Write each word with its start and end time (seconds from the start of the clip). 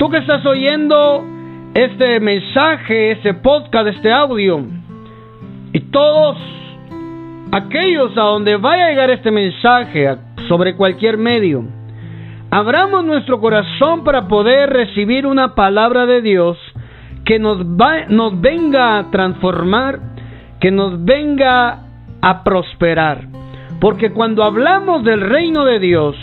tú 0.00 0.08
que 0.08 0.16
estás 0.16 0.46
oyendo 0.46 1.26
este 1.74 2.20
mensaje, 2.20 3.10
este 3.10 3.34
podcast, 3.34 3.86
este 3.88 4.10
audio, 4.10 4.64
y 5.74 5.80
todos 5.90 6.38
aquellos 7.52 8.16
a 8.16 8.22
donde 8.22 8.56
vaya 8.56 8.86
a 8.86 8.88
llegar 8.88 9.10
este 9.10 9.30
mensaje 9.30 10.16
sobre 10.48 10.74
cualquier 10.74 11.18
medio, 11.18 11.64
abramos 12.50 13.04
nuestro 13.04 13.40
corazón 13.40 14.02
para 14.02 14.26
poder 14.26 14.70
recibir 14.70 15.26
una 15.26 15.54
palabra 15.54 16.06
de 16.06 16.22
Dios 16.22 16.56
que 17.26 17.38
nos, 17.38 17.58
va, 17.62 18.06
nos 18.08 18.40
venga 18.40 18.96
a 18.96 19.10
transformar, 19.10 20.00
que 20.60 20.70
nos 20.70 21.04
venga 21.04 21.82
a 22.22 22.42
prosperar. 22.42 23.26
Porque 23.82 24.12
cuando 24.12 24.44
hablamos 24.44 25.04
del 25.04 25.20
reino 25.20 25.66
de 25.66 25.78
Dios, 25.78 26.16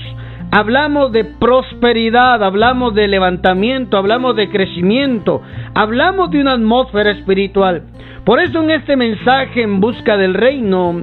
hablamos 0.52 1.12
de 1.12 1.26
prosperidad, 1.26 2.44
hablamos 2.44 2.94
de 2.96 3.08
levantamiento, 3.08 3.98
hablamos 3.98 4.36
de 4.36 4.50
crecimiento, 4.50 5.42
hablamos 5.76 6.32
de 6.32 6.42
una 6.42 6.54
atmósfera 6.54 7.12
espiritual. 7.12 7.84
Por 8.26 8.40
eso 8.40 8.62
en 8.62 8.72
este 8.72 8.96
mensaje 8.96 9.62
en 9.62 9.80
busca 9.80 10.18
del 10.18 10.34
reino 10.34 10.94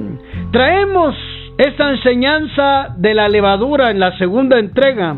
traemos 0.52 1.14
esta 1.56 1.90
enseñanza 1.90 2.94
de 2.96 3.14
la 3.14 3.28
levadura 3.28 3.90
en 3.90 4.00
la 4.00 4.16
segunda 4.18 4.58
entrega. 4.58 5.16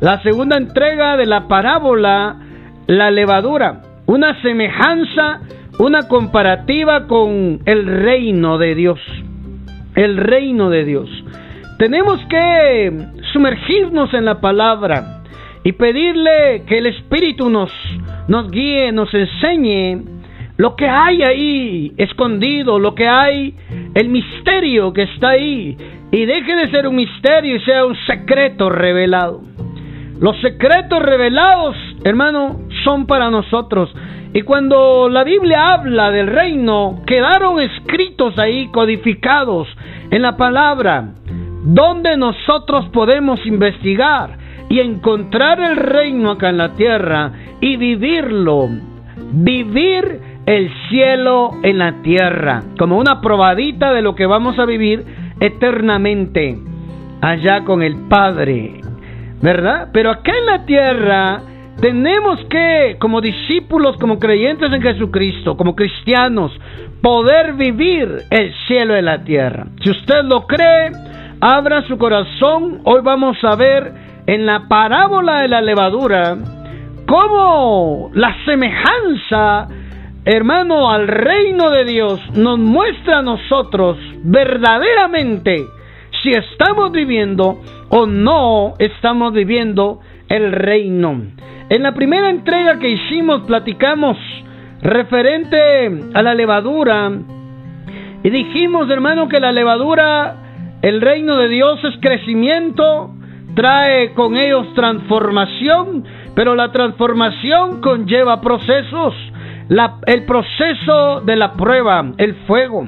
La 0.00 0.22
segunda 0.22 0.56
entrega 0.56 1.16
de 1.16 1.26
la 1.26 1.48
parábola, 1.48 2.36
la 2.86 3.10
levadura. 3.10 3.80
Una 4.06 4.40
semejanza, 4.42 5.40
una 5.78 6.06
comparativa 6.08 7.06
con 7.06 7.60
el 7.64 7.86
reino 7.86 8.58
de 8.58 8.74
Dios. 8.74 9.00
El 9.94 10.18
reino 10.18 10.68
de 10.68 10.84
Dios. 10.84 11.08
Tenemos 11.78 12.20
que 12.28 12.92
sumergirnos 13.34 14.14
en 14.14 14.24
la 14.24 14.40
palabra 14.40 15.22
y 15.64 15.72
pedirle 15.72 16.62
que 16.66 16.78
el 16.78 16.86
Espíritu 16.86 17.50
nos, 17.50 17.70
nos 18.28 18.48
guíe, 18.50 18.92
nos 18.92 19.12
enseñe 19.12 20.02
lo 20.56 20.76
que 20.76 20.88
hay 20.88 21.22
ahí 21.22 21.92
escondido, 21.96 22.78
lo 22.78 22.94
que 22.94 23.08
hay, 23.08 23.54
el 23.94 24.08
misterio 24.08 24.92
que 24.92 25.02
está 25.02 25.30
ahí, 25.30 25.76
y 26.12 26.24
deje 26.24 26.54
de 26.54 26.70
ser 26.70 26.86
un 26.86 26.94
misterio 26.94 27.56
y 27.56 27.60
sea 27.60 27.84
un 27.84 27.96
secreto 28.06 28.70
revelado. 28.70 29.42
Los 30.20 30.40
secretos 30.40 31.02
revelados, 31.02 31.76
hermano, 32.04 32.60
son 32.84 33.06
para 33.06 33.30
nosotros. 33.30 33.92
Y 34.32 34.42
cuando 34.42 35.08
la 35.08 35.24
Biblia 35.24 35.72
habla 35.72 36.12
del 36.12 36.28
reino, 36.28 37.02
quedaron 37.04 37.60
escritos 37.60 38.38
ahí, 38.38 38.68
codificados 38.68 39.66
en 40.10 40.22
la 40.22 40.36
palabra, 40.36 41.14
donde 41.64 42.16
nosotros 42.16 42.88
podemos 42.90 43.44
investigar 43.46 44.36
y 44.68 44.80
encontrar 44.80 45.60
el 45.60 45.76
reino 45.76 46.30
acá 46.30 46.50
en 46.50 46.58
la 46.58 46.74
tierra 46.74 47.32
y 47.60 47.76
vivirlo. 47.76 48.68
Vivir 49.32 50.20
el 50.46 50.70
cielo 50.88 51.52
en 51.62 51.78
la 51.78 52.02
tierra, 52.02 52.62
como 52.78 52.98
una 52.98 53.20
probadita 53.20 53.92
de 53.92 54.02
lo 54.02 54.14
que 54.14 54.26
vamos 54.26 54.58
a 54.58 54.66
vivir 54.66 55.02
eternamente 55.40 56.58
allá 57.22 57.64
con 57.64 57.82
el 57.82 57.96
Padre, 58.08 58.80
¿verdad? 59.40 59.88
Pero 59.92 60.10
acá 60.10 60.32
en 60.38 60.46
la 60.46 60.66
tierra 60.66 61.40
tenemos 61.80 62.44
que, 62.50 62.96
como 63.00 63.22
discípulos, 63.22 63.96
como 63.96 64.18
creyentes 64.18 64.70
en 64.72 64.82
Jesucristo, 64.82 65.56
como 65.56 65.74
cristianos, 65.74 66.52
poder 67.00 67.54
vivir 67.54 68.22
el 68.30 68.52
cielo 68.66 68.94
en 68.96 69.06
la 69.06 69.24
tierra. 69.24 69.66
Si 69.82 69.90
usted 69.90 70.24
lo 70.24 70.46
cree, 70.46 70.90
abra 71.46 71.82
su 71.82 71.98
corazón. 71.98 72.80
Hoy 72.84 73.02
vamos 73.02 73.36
a 73.44 73.54
ver 73.54 73.92
en 74.26 74.46
la 74.46 74.66
parábola 74.66 75.40
de 75.40 75.48
la 75.48 75.60
levadura 75.60 76.38
cómo 77.06 78.10
la 78.14 78.34
semejanza 78.46 79.68
hermano, 80.24 80.90
al 80.90 81.06
reino 81.06 81.68
de 81.68 81.84
Dios 81.84 82.18
nos 82.34 82.58
muestra 82.58 83.18
a 83.18 83.22
nosotros 83.22 83.98
verdaderamente 84.22 85.66
si 86.22 86.30
estamos 86.30 86.92
viviendo 86.92 87.60
o 87.90 88.06
no 88.06 88.72
estamos 88.78 89.34
viviendo 89.34 90.00
el 90.30 90.50
reino. 90.50 91.24
En 91.68 91.82
la 91.82 91.92
primera 91.92 92.30
entrega 92.30 92.78
que 92.78 92.88
hicimos 92.88 93.42
platicamos 93.42 94.16
referente 94.80 95.90
a 96.14 96.22
la 96.22 96.34
levadura 96.34 97.12
y 98.22 98.30
dijimos, 98.30 98.88
hermano, 98.88 99.28
que 99.28 99.40
la 99.40 99.52
levadura, 99.52 100.43
el 100.84 101.00
reino 101.00 101.38
de 101.38 101.48
Dios 101.48 101.82
es 101.82 101.94
crecimiento, 102.02 103.10
trae 103.54 104.12
con 104.12 104.36
ellos 104.36 104.66
transformación, 104.74 106.04
pero 106.34 106.54
la 106.54 106.72
transformación 106.72 107.80
conlleva 107.80 108.42
procesos 108.42 109.14
el 110.06 110.26
proceso 110.26 111.22
de 111.22 111.36
la 111.36 111.54
prueba, 111.54 112.04
el 112.18 112.34
fuego. 112.46 112.86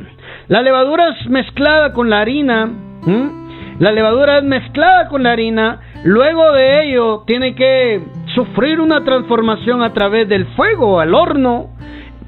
La 0.49 0.61
levadura 0.61 1.09
es 1.09 1.27
mezclada 1.31 1.95
con 1.95 2.11
la 2.11 2.21
harina. 2.21 2.69
La 3.79 3.93
levadura 3.93 4.39
es 4.39 4.45
mezclada 4.45 5.09
con 5.09 5.23
la 5.23 5.33
harina. 5.33 5.81
Luego 6.05 6.53
de 6.53 6.85
ello 6.85 7.25
tiene 7.27 7.55
que 7.55 8.03
sufrir 8.35 8.79
una 8.79 9.05
transformación 9.05 9.83
a 9.83 9.95
través 9.95 10.29
del 10.29 10.45
fuego, 10.49 11.01
al 11.01 11.15
horno, 11.15 11.71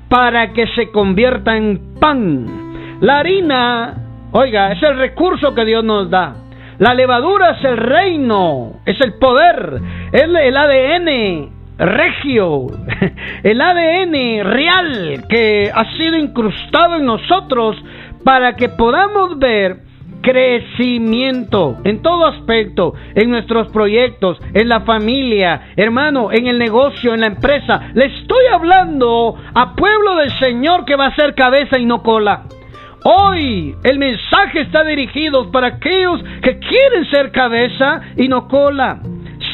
para 0.09 0.55
que 0.55 0.67
se 0.69 0.91
convierta 0.93 1.59
en 1.59 1.95
pan. 2.01 2.47
La 3.03 3.19
harina, 3.19 4.08
oiga, 4.33 4.73
es 4.73 4.83
el 4.83 4.99
recurso 4.99 5.55
que 5.55 5.65
Dios 5.65 5.85
nos 5.85 6.11
da. 6.11 6.35
La 6.79 6.95
levadura 6.95 7.53
es 7.59 7.65
el 7.65 7.77
reino, 7.77 8.81
es 8.87 9.01
el 9.01 9.15
poder, 9.15 9.81
es 10.13 10.23
el 10.23 10.57
ADN, 10.57 11.51
regio, 11.79 12.67
el 13.43 13.61
ADN 13.61 14.45
real 14.45 15.25
que 15.29 15.71
ha 15.75 15.97
sido 15.97 16.17
incrustado 16.17 16.97
en 16.97 17.05
nosotros 17.05 17.77
para 18.25 18.55
que 18.55 18.69
podamos 18.69 19.39
ver 19.39 19.89
crecimiento 20.23 21.79
en 21.85 22.03
todo 22.03 22.27
aspecto, 22.27 22.95
en 23.15 23.31
nuestros 23.31 23.69
proyectos, 23.69 24.39
en 24.55 24.69
la 24.69 24.81
familia, 24.81 25.73
hermano, 25.77 26.31
en 26.33 26.47
el 26.47 26.59
negocio, 26.59 27.15
en 27.15 27.21
la 27.21 27.27
empresa. 27.29 27.91
Le 27.95 28.07
estoy 28.07 28.47
hablando 28.53 29.37
a 29.55 29.75
pueblo 29.75 30.17
del 30.17 30.31
Señor 30.39 30.85
que 30.85 30.97
va 30.97 31.07
a 31.07 31.17
ser 31.17 31.35
cabeza 31.35 31.79
y 31.79 31.87
no 31.87 32.03
cola. 32.03 32.45
Hoy 33.05 33.75
el 33.85 33.99
mensaje 33.99 34.61
está 34.61 34.85
dirigido 34.85 35.51
para 35.51 35.69
aquellos 35.69 36.23
que 36.43 36.59
quieren 36.59 37.05
ser 37.11 37.31
cabeza 37.31 38.01
y 38.17 38.29
no 38.29 38.49
cola 38.49 39.01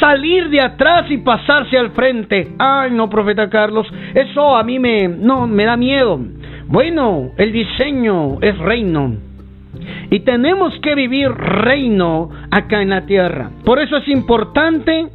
salir 0.01 0.49
de 0.49 0.61
atrás 0.61 1.11
y 1.11 1.19
pasarse 1.19 1.79
al 1.79 1.91
frente. 1.91 2.53
Ay, 2.59 2.91
no, 2.91 3.09
profeta 3.09 3.49
Carlos, 3.49 3.87
eso 4.15 4.57
a 4.57 4.65
mí 4.65 4.79
me 4.79 5.09
no 5.09 5.47
me 5.47 5.65
da 5.65 5.77
miedo. 5.77 6.19
Bueno, 6.67 7.31
el 7.37 7.53
diseño 7.53 8.41
es 8.41 8.59
reino. 8.59 9.15
Y 10.11 10.21
tenemos 10.21 10.79
que 10.81 10.95
vivir 10.95 11.31
reino 11.31 12.31
acá 12.51 12.81
en 12.83 12.91
la 12.91 13.07
tierra. 13.07 13.51
Por 13.65 13.81
eso 13.81 13.97
es 13.97 14.09
importante 14.09 15.09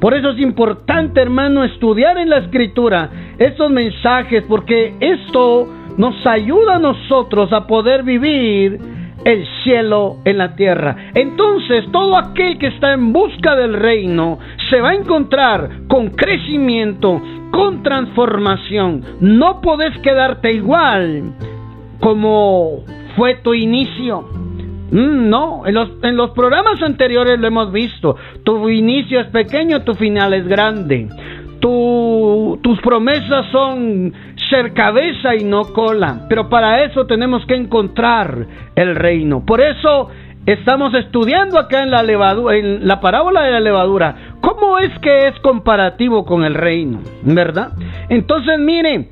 por 0.00 0.14
eso 0.14 0.30
es 0.30 0.38
importante, 0.38 1.20
hermano, 1.20 1.64
estudiar 1.64 2.18
en 2.18 2.30
la 2.30 2.38
escritura 2.38 3.10
estos 3.36 3.68
mensajes, 3.68 4.44
porque 4.48 4.94
esto 5.00 5.68
nos 5.98 6.26
ayuda 6.26 6.76
a 6.76 6.78
nosotros 6.78 7.52
a 7.52 7.66
poder 7.66 8.02
vivir 8.02 8.78
el 9.24 9.46
cielo 9.62 10.16
en 10.24 10.38
la 10.38 10.54
tierra. 10.54 11.10
Entonces 11.14 11.84
todo 11.92 12.16
aquel 12.16 12.56
que 12.58 12.68
está 12.68 12.92
en 12.92 13.12
busca 13.12 13.54
del 13.56 13.74
reino 13.74 14.38
se 14.70 14.80
va 14.80 14.90
a 14.90 14.94
encontrar 14.94 15.68
con 15.88 16.10
crecimiento, 16.10 17.20
con 17.50 17.82
transformación. 17.82 19.04
No 19.20 19.60
podés 19.60 19.98
quedarte 19.98 20.52
igual 20.52 21.34
como 22.00 22.84
fue 23.16 23.34
tu 23.36 23.52
inicio. 23.54 24.22
Mm, 24.90 25.28
no, 25.28 25.66
en 25.66 25.74
los, 25.74 25.90
en 26.02 26.16
los 26.16 26.30
programas 26.30 26.80
anteriores 26.80 27.38
lo 27.38 27.46
hemos 27.48 27.72
visto. 27.72 28.16
Tu 28.44 28.68
inicio 28.70 29.20
es 29.20 29.26
pequeño, 29.26 29.82
tu 29.82 29.94
final 29.94 30.32
es 30.32 30.46
grande. 30.46 31.08
Tu, 31.60 32.58
tus 32.62 32.80
promesas 32.80 33.46
son 33.50 34.14
ser 34.48 34.72
cabeza 34.72 35.34
y 35.34 35.44
no 35.44 35.64
cola. 35.72 36.26
Pero 36.28 36.48
para 36.48 36.84
eso 36.84 37.06
tenemos 37.06 37.44
que 37.46 37.54
encontrar 37.54 38.46
el 38.74 38.94
reino. 38.94 39.44
Por 39.44 39.60
eso 39.60 40.08
estamos 40.46 40.94
estudiando 40.94 41.58
acá 41.58 41.82
en 41.82 41.90
la, 41.90 42.02
levadura, 42.02 42.56
en 42.56 42.86
la 42.86 43.00
parábola 43.00 43.42
de 43.42 43.52
la 43.52 43.60
levadura. 43.60 44.16
¿Cómo 44.40 44.78
es 44.78 44.96
que 45.00 45.28
es 45.28 45.38
comparativo 45.40 46.24
con 46.24 46.44
el 46.44 46.54
reino? 46.54 47.00
¿Verdad? 47.22 47.72
Entonces, 48.08 48.58
mire, 48.58 49.08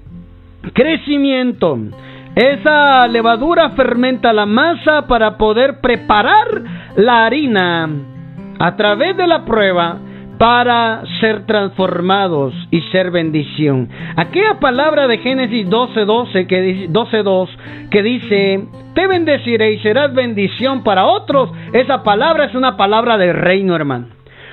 crecimiento. 0.72 1.78
Esa 2.34 3.06
levadura 3.08 3.70
fermenta 3.70 4.32
la 4.32 4.44
masa 4.44 5.06
para 5.06 5.38
poder 5.38 5.80
preparar 5.80 6.62
la 6.96 7.24
harina 7.24 7.88
a 8.58 8.76
través 8.76 9.16
de 9.16 9.26
la 9.26 9.44
prueba 9.44 9.98
para 10.38 11.02
ser 11.20 11.46
transformados 11.46 12.54
y 12.70 12.80
ser 12.92 13.10
bendición. 13.10 13.88
Aquella 14.16 14.60
palabra 14.60 15.06
de 15.06 15.18
Génesis 15.18 15.68
12:12 15.68 16.46
que 16.46 16.60
dice 16.60 16.88
12:2 16.88 17.48
que 17.90 18.02
dice, 18.02 18.64
"Te 18.94 19.06
bendeciré 19.06 19.72
y 19.72 19.78
serás 19.78 20.12
bendición 20.14 20.82
para 20.84 21.06
otros." 21.06 21.50
Esa 21.72 22.02
palabra 22.02 22.44
es 22.44 22.54
una 22.54 22.76
palabra 22.76 23.16
de 23.16 23.32
reino, 23.32 23.74
hermano. 23.74 24.08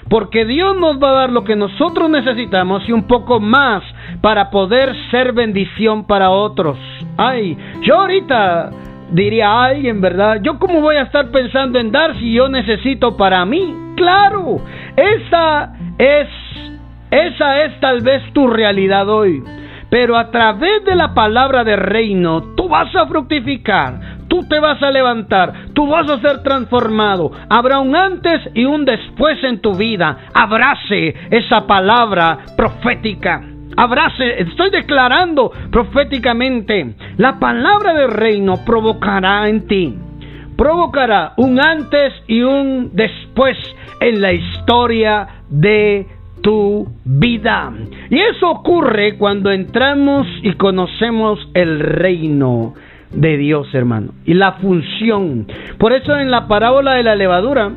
porque 0.09 0.43
Dios 0.45 0.75
nos 0.77 1.01
va 1.01 1.11
a 1.11 1.13
dar 1.13 1.31
lo 1.31 1.45
que 1.45 1.55
nosotros 1.55 2.09
necesitamos 2.09 2.87
y 2.87 2.91
un 2.91 3.07
poco 3.07 3.39
más 3.39 3.81
para 4.21 4.49
poder 4.49 4.93
ser 5.09 5.31
bendición 5.31 6.05
para 6.05 6.29
otros. 6.29 6.77
Ay, 7.17 7.57
yo 7.81 8.01
ahorita 8.01 8.71
diría 9.11 9.49
a 9.49 9.65
alguien, 9.65 10.01
¿verdad? 10.01 10.39
Yo 10.41 10.59
cómo 10.59 10.81
voy 10.81 10.95
a 10.95 11.03
estar 11.03 11.31
pensando 11.31 11.79
en 11.79 11.91
dar 11.91 12.15
si 12.17 12.33
yo 12.33 12.49
necesito 12.49 13.15
para 13.15 13.45
mí. 13.45 13.75
Claro, 13.95 14.57
esa 14.95 15.73
es 15.97 16.27
esa 17.13 17.63
es 17.63 17.79
tal 17.79 18.01
vez 18.01 18.23
tu 18.33 18.47
realidad 18.47 19.07
hoy. 19.07 19.43
Pero 19.91 20.17
a 20.17 20.31
través 20.31 20.83
de 20.85 20.95
la 20.95 21.13
palabra 21.13 21.63
de 21.63 21.75
reino, 21.75 22.55
tú 22.55 22.67
vas 22.67 22.95
a 22.95 23.05
fructificar, 23.05 24.17
tú 24.27 24.39
te 24.49 24.59
vas 24.59 24.81
a 24.81 24.89
levantar, 24.89 25.53
tú 25.75 25.85
vas 25.85 26.09
a 26.09 26.19
ser 26.19 26.41
transformado. 26.41 27.31
Habrá 27.47 27.77
un 27.77 27.95
antes 27.95 28.41
y 28.55 28.65
un 28.65 28.85
después 28.85 29.37
en 29.43 29.61
tu 29.61 29.75
vida. 29.75 30.17
Abrace 30.33 31.13
esa 31.29 31.67
palabra 31.67 32.39
profética. 32.57 33.43
Abrace, 33.77 34.41
estoy 34.41 34.71
declarando 34.71 35.51
proféticamente, 35.71 36.95
la 37.17 37.37
palabra 37.37 37.93
del 37.93 38.09
reino 38.09 38.65
provocará 38.65 39.47
en 39.47 39.67
ti, 39.67 39.95
provocará 40.57 41.33
un 41.37 41.59
antes 41.59 42.13
y 42.27 42.41
un 42.41 42.89
después 42.93 43.57
en 44.03 44.21
la 44.21 44.33
historia 44.33 45.27
de 45.49 46.05
tu 46.41 46.87
vida. 47.05 47.71
Y 48.09 48.19
eso 48.19 48.49
ocurre 48.51 49.17
cuando 49.17 49.49
entramos 49.49 50.27
y 50.41 50.53
conocemos 50.53 51.39
el 51.53 51.79
reino 51.79 52.73
de 53.11 53.37
Dios, 53.37 53.73
hermano. 53.73 54.11
Y 54.25 54.33
la 54.33 54.53
función. 54.53 55.47
Por 55.77 55.93
eso 55.93 56.17
en 56.17 56.31
la 56.31 56.47
parábola 56.49 56.95
de 56.95 57.03
la 57.03 57.15
levadura, 57.15 57.71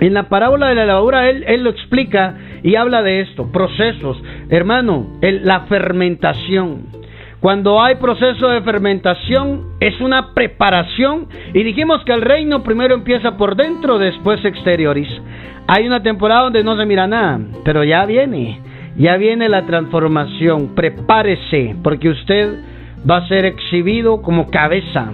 en 0.00 0.12
la 0.12 0.24
parábola 0.28 0.68
de 0.68 0.74
la 0.74 0.86
levadura, 0.86 1.30
él, 1.30 1.62
lo 1.62 1.70
explica 1.70 2.36
y 2.64 2.74
habla 2.74 3.02
de 3.02 3.20
esto, 3.20 3.52
procesos. 3.52 4.20
Hermano, 4.50 5.06
la 5.20 5.60
fermentación. 5.60 7.03
Cuando 7.44 7.82
hay 7.82 7.96
proceso 7.96 8.48
de 8.48 8.62
fermentación 8.62 9.74
es 9.78 10.00
una 10.00 10.32
preparación 10.32 11.28
y 11.52 11.62
dijimos 11.62 12.02
que 12.06 12.14
el 12.14 12.22
reino 12.22 12.62
primero 12.62 12.94
empieza 12.94 13.36
por 13.36 13.54
dentro, 13.54 13.98
después 13.98 14.42
exterioriza. 14.46 15.20
Hay 15.66 15.86
una 15.86 16.02
temporada 16.02 16.44
donde 16.44 16.64
no 16.64 16.74
se 16.74 16.86
mira 16.86 17.06
nada, 17.06 17.38
pero 17.62 17.84
ya 17.84 18.06
viene, 18.06 18.62
ya 18.96 19.18
viene 19.18 19.50
la 19.50 19.66
transformación. 19.66 20.74
Prepárese 20.74 21.76
porque 21.84 22.08
usted 22.08 22.60
va 23.08 23.18
a 23.18 23.28
ser 23.28 23.44
exhibido 23.44 24.22
como 24.22 24.50
cabeza 24.50 25.12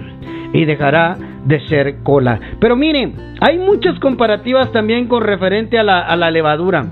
y 0.53 0.63
dejará 0.63 1.17
de 1.43 1.59
ser 1.67 2.01
cola. 2.01 2.39
Pero 2.61 2.77
miren, 2.77 3.13
hay 3.41 3.57
muchas 3.57 3.99
comparativas 3.99 4.71
también 4.71 5.09
con 5.09 5.21
referente 5.21 5.77
a 5.77 5.83
la, 5.83 6.31
levadura. 6.31 6.85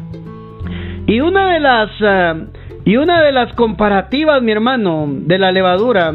Y 1.07 1.21
una 1.21 1.53
de 1.53 1.59
las 1.61 1.89
eh, 2.01 2.45
y 2.89 2.97
una 2.97 3.21
de 3.21 3.31
las 3.31 3.53
comparativas, 3.53 4.41
mi 4.41 4.51
hermano, 4.51 5.05
de 5.07 5.37
la 5.37 5.51
levadura 5.51 6.11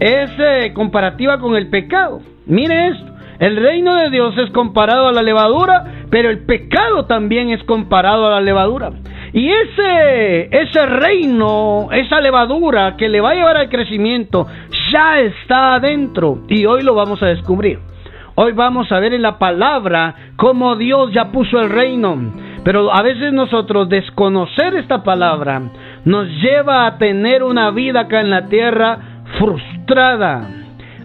es 0.00 0.30
eh, 0.40 0.72
comparativa 0.74 1.38
con 1.38 1.54
el 1.54 1.70
pecado. 1.70 2.20
Mire 2.46 2.88
esto. 2.88 3.12
El 3.38 3.56
reino 3.56 3.94
de 3.94 4.10
Dios 4.10 4.36
es 4.38 4.50
comparado 4.50 5.06
a 5.06 5.12
la 5.12 5.22
levadura, 5.22 5.84
pero 6.10 6.28
el 6.28 6.40
pecado 6.40 7.06
también 7.06 7.50
es 7.50 7.62
comparado 7.62 8.26
a 8.26 8.30
la 8.30 8.40
levadura. 8.40 8.90
Y 9.32 9.50
ese, 9.50 10.48
ese 10.50 10.84
reino, 10.84 11.90
esa 11.92 12.20
levadura 12.20 12.96
que 12.96 13.08
le 13.08 13.20
va 13.20 13.30
a 13.30 13.34
llevar 13.36 13.56
al 13.56 13.68
crecimiento, 13.68 14.48
ya 14.92 15.20
está 15.20 15.74
adentro. 15.74 16.40
Y 16.48 16.66
hoy 16.66 16.82
lo 16.82 16.96
vamos 16.96 17.22
a 17.22 17.26
descubrir. 17.26 17.78
Hoy 18.34 18.50
vamos 18.50 18.90
a 18.90 18.98
ver 18.98 19.14
en 19.14 19.22
la 19.22 19.38
palabra 19.38 20.16
cómo 20.34 20.74
Dios 20.74 21.12
ya 21.12 21.30
puso 21.30 21.60
el 21.60 21.70
reino. 21.70 22.32
Pero 22.64 22.92
a 22.92 23.02
veces 23.02 23.32
nosotros 23.32 23.88
desconocer 23.88 24.74
esta 24.74 25.02
palabra 25.02 25.62
nos 26.04 26.28
lleva 26.42 26.86
a 26.86 26.98
tener 26.98 27.42
una 27.42 27.70
vida 27.70 28.00
acá 28.00 28.20
en 28.20 28.30
la 28.30 28.46
tierra 28.46 28.98
frustrada, 29.38 30.48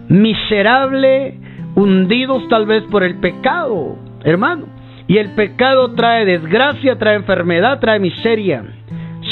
miserable, 0.08 1.38
hundidos 1.74 2.48
tal 2.48 2.66
vez 2.66 2.82
por 2.84 3.02
el 3.02 3.16
pecado, 3.16 3.96
hermano. 4.24 4.66
Y 5.08 5.18
el 5.18 5.34
pecado 5.34 5.92
trae 5.94 6.24
desgracia, 6.24 6.98
trae 6.98 7.16
enfermedad, 7.16 7.78
trae 7.78 8.00
miseria. 8.00 8.64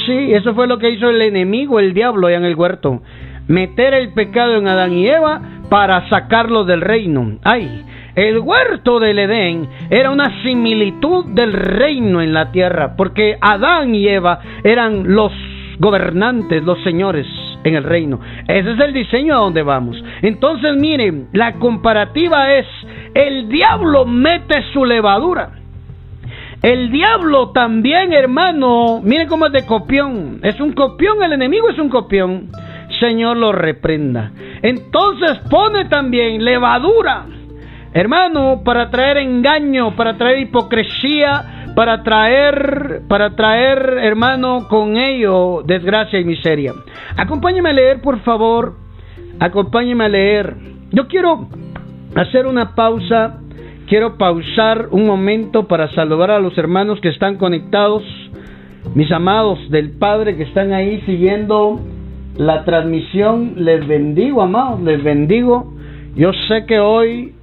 Sí, 0.07 0.33
eso 0.33 0.55
fue 0.55 0.67
lo 0.67 0.79
que 0.79 0.91
hizo 0.91 1.09
el 1.09 1.21
enemigo, 1.23 1.81
el 1.81 1.95
diablo, 1.95 2.27
allá 2.27 2.37
en 2.37 2.45
el 2.45 2.55
huerto. 2.55 3.03
Meter 3.49 3.95
el 3.95 4.13
pecado 4.13 4.57
en 4.57 4.69
Adán 4.69 4.93
y 4.93 5.09
Eva 5.09 5.41
para 5.69 6.09
sacarlo 6.09 6.65
del 6.65 6.81
reino. 6.81 7.39
Ay, 7.43 7.85
el 8.15 8.39
huerto 8.39 9.01
del 9.01 9.19
Edén 9.19 9.69
era 9.91 10.11
una 10.11 10.43
similitud 10.43 11.27
del 11.35 11.53
reino 11.53 12.23
en 12.23 12.33
la 12.33 12.53
tierra, 12.53 12.95
porque 12.97 13.37
Adán 13.41 13.95
y 13.95 14.07
Eva 14.07 14.39
eran 14.63 15.13
los 15.15 15.33
gobernantes, 15.79 16.63
los 16.63 16.83
señores 16.83 17.27
en 17.65 17.75
el 17.75 17.85
reino. 17.85 18.21
Ese 18.47 18.73
es 18.73 18.81
el 18.81 18.93
diseño 18.93 19.35
a 19.35 19.39
donde 19.39 19.63
vamos. 19.63 20.03
Entonces, 20.23 20.77
miren, 20.77 21.29
la 21.33 21.55
comparativa 21.55 22.55
es, 22.55 22.67
el 23.15 23.49
diablo 23.49 24.05
mete 24.05 24.63
su 24.73 24.85
levadura 24.85 25.51
el 26.65 26.91
diablo 26.91 27.51
también, 27.51 28.15
hermano, 28.15 29.03
miren 29.05 29.29
cómo 29.29 29.45
es 29.45 29.53
de 29.53 29.67
copión. 29.67 30.41
Es 30.43 30.59
un 30.61 30.73
copión, 30.73 31.23
el 31.23 31.35
enemigo 31.35 31.69
es 31.69 31.79
un 31.79 31.91
copión. 31.91 32.49
Señor 33.01 33.37
lo 33.37 33.53
reprenda. 33.53 34.31
Entonces 34.63 35.41
pone 35.51 35.85
también 35.91 36.43
levadura, 36.43 37.27
hermano, 37.93 38.63
para 38.65 38.89
traer 38.89 39.19
engaño, 39.19 39.95
para 39.95 40.17
traer 40.17 40.39
hipocresía, 40.39 41.64
para 41.75 42.03
traer, 42.03 43.03
para 43.09 43.35
traer, 43.37 43.99
hermano, 44.03 44.67
con 44.69 44.97
ello 44.97 45.63
desgracia 45.65 46.21
y 46.21 46.25
miseria. 46.25 46.73
Acompáñeme 47.17 47.71
a 47.71 47.73
leer, 47.73 48.01
por 48.01 48.21
favor. 48.21 48.75
Acompáñeme 49.41 50.05
a 50.05 50.09
leer. 50.09 50.55
Yo 50.91 51.09
quiero 51.09 51.49
hacer 52.15 52.47
una 52.47 52.75
pausa 52.75 53.41
quiero 53.87 54.17
pausar 54.17 54.89
un 54.91 55.07
momento 55.07 55.69
para 55.69 55.91
saludar 55.93 56.31
a 56.31 56.41
los 56.41 56.57
hermanos 56.59 57.01
que 57.01 57.09
están 57.09 57.37
conectados, 57.37 58.03
mis 58.95 59.11
amados 59.13 59.59
del 59.71 59.93
Padre 59.93 60.37
que 60.37 60.45
están 60.45 60.73
ahí 60.73 61.01
siguiendo 61.03 61.81
la 62.37 62.65
transmisión. 62.65 63.55
Les 63.57 63.87
bendigo, 63.87 64.43
amados, 64.43 64.81
les 64.81 65.03
bendigo. 65.03 65.75
Yo 66.17 66.33
sé 66.49 66.67
que 66.67 66.79
hoy, 66.79 67.35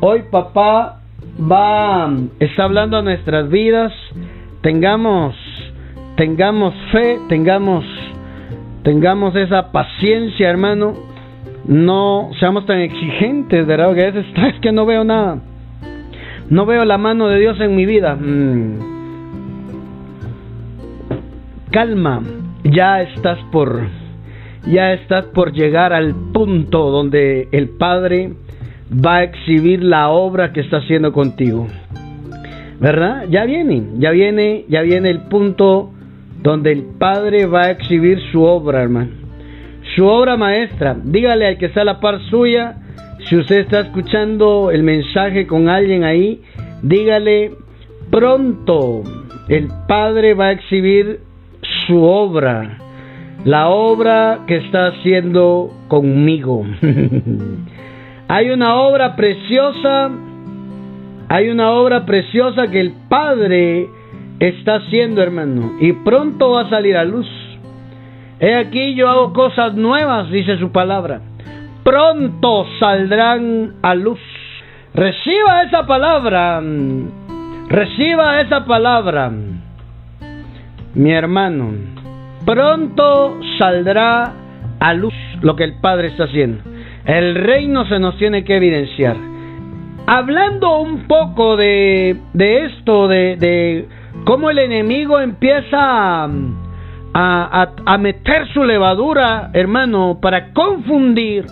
hoy 0.00 0.22
papá 0.30 1.00
va, 1.38 2.10
está 2.40 2.64
hablando 2.64 2.98
a 2.98 3.02
nuestras 3.02 3.48
vidas. 3.48 3.92
Tengamos, 4.62 5.34
tengamos 6.16 6.74
fe, 6.92 7.18
tengamos, 7.28 7.84
tengamos 8.82 9.36
esa 9.36 9.70
paciencia, 9.72 10.48
hermano. 10.48 10.94
No 11.66 12.30
seamos 12.38 12.66
tan 12.66 12.78
exigentes, 12.78 13.66
¿verdad? 13.66 13.94
Que 13.94 14.02
a 14.02 14.10
veces 14.12 14.26
es 14.54 14.60
que 14.60 14.72
no 14.72 14.86
veo 14.86 15.04
nada. 15.04 15.38
No 16.48 16.64
veo 16.64 16.84
la 16.84 16.96
mano 16.96 17.28
de 17.28 17.40
Dios 17.40 17.60
en 17.60 17.74
mi 17.74 17.86
vida. 17.86 18.14
Mm. 18.14 18.96
Calma, 21.70 22.22
ya 22.64 23.02
estás 23.02 23.38
por 23.50 23.82
ya 24.66 24.92
estás 24.94 25.26
por 25.26 25.52
llegar 25.52 25.92
al 25.92 26.14
punto 26.32 26.90
donde 26.90 27.48
el 27.52 27.68
Padre 27.70 28.32
va 28.92 29.16
a 29.16 29.22
exhibir 29.24 29.82
la 29.82 30.08
obra 30.08 30.52
que 30.52 30.60
está 30.60 30.78
haciendo 30.78 31.12
contigo. 31.12 31.66
¿Verdad? 32.80 33.24
Ya 33.30 33.44
viene, 33.44 33.82
ya 33.98 34.10
viene, 34.10 34.64
ya 34.68 34.82
viene 34.82 35.10
el 35.10 35.22
punto 35.22 35.90
donde 36.42 36.72
el 36.72 36.84
Padre 36.98 37.46
va 37.46 37.62
a 37.62 37.70
exhibir 37.70 38.20
su 38.30 38.42
obra, 38.42 38.82
hermano. 38.82 39.10
Su 39.94 40.06
obra 40.06 40.36
maestra. 40.36 40.96
Dígale 41.02 41.46
al 41.46 41.58
que 41.58 41.66
está 41.66 41.82
a 41.82 41.84
la 41.84 42.00
par 42.00 42.20
suya, 42.28 42.76
si 43.28 43.36
usted 43.36 43.60
está 43.60 43.80
escuchando 43.80 44.70
el 44.70 44.82
mensaje 44.82 45.46
con 45.46 45.68
alguien 45.68 46.04
ahí, 46.04 46.42
dígale, 46.82 47.52
pronto 48.10 49.02
el 49.48 49.68
Padre 49.88 50.34
va 50.34 50.46
a 50.46 50.52
exhibir 50.52 51.20
su 51.86 52.02
obra, 52.02 52.78
la 53.44 53.68
obra 53.68 54.40
que 54.46 54.56
está 54.56 54.88
haciendo 54.88 55.70
conmigo. 55.88 56.64
hay 58.28 58.50
una 58.50 58.74
obra 58.76 59.16
preciosa, 59.16 60.10
hay 61.28 61.48
una 61.48 61.70
obra 61.70 62.04
preciosa 62.06 62.68
que 62.68 62.80
el 62.80 62.92
Padre 63.08 63.88
está 64.38 64.76
haciendo, 64.76 65.22
hermano, 65.22 65.76
y 65.80 65.92
pronto 65.92 66.50
va 66.50 66.62
a 66.62 66.70
salir 66.70 66.96
a 66.96 67.04
luz. 67.04 67.28
He 68.38 68.54
aquí 68.54 68.94
yo 68.94 69.08
hago 69.08 69.32
cosas 69.32 69.74
nuevas, 69.74 70.30
dice 70.30 70.58
su 70.58 70.70
palabra 70.70 71.20
pronto 71.86 72.66
saldrán 72.80 73.74
a 73.80 73.94
luz. 73.94 74.18
Reciba 74.92 75.62
esa 75.62 75.86
palabra, 75.86 76.60
reciba 77.68 78.40
esa 78.40 78.64
palabra, 78.64 79.30
mi 80.94 81.12
hermano. 81.12 81.74
Pronto 82.44 83.38
saldrá 83.56 84.32
a 84.80 84.94
luz 84.94 85.14
lo 85.42 85.54
que 85.54 85.62
el 85.62 85.74
Padre 85.80 86.08
está 86.08 86.24
haciendo. 86.24 86.64
El 87.06 87.36
reino 87.36 87.86
se 87.86 87.98
nos 87.98 88.16
tiene 88.18 88.44
que 88.44 88.56
evidenciar. 88.56 89.16
Hablando 90.06 90.80
un 90.80 91.06
poco 91.06 91.56
de, 91.56 92.16
de 92.32 92.66
esto, 92.66 93.08
de, 93.08 93.36
de 93.36 93.88
cómo 94.24 94.50
el 94.50 94.58
enemigo 94.58 95.20
empieza 95.20 96.24
a, 96.24 96.28
a, 97.14 97.72
a 97.86 97.98
meter 97.98 98.48
su 98.52 98.64
levadura, 98.64 99.50
hermano, 99.52 100.18
para 100.20 100.52
confundir 100.52 101.46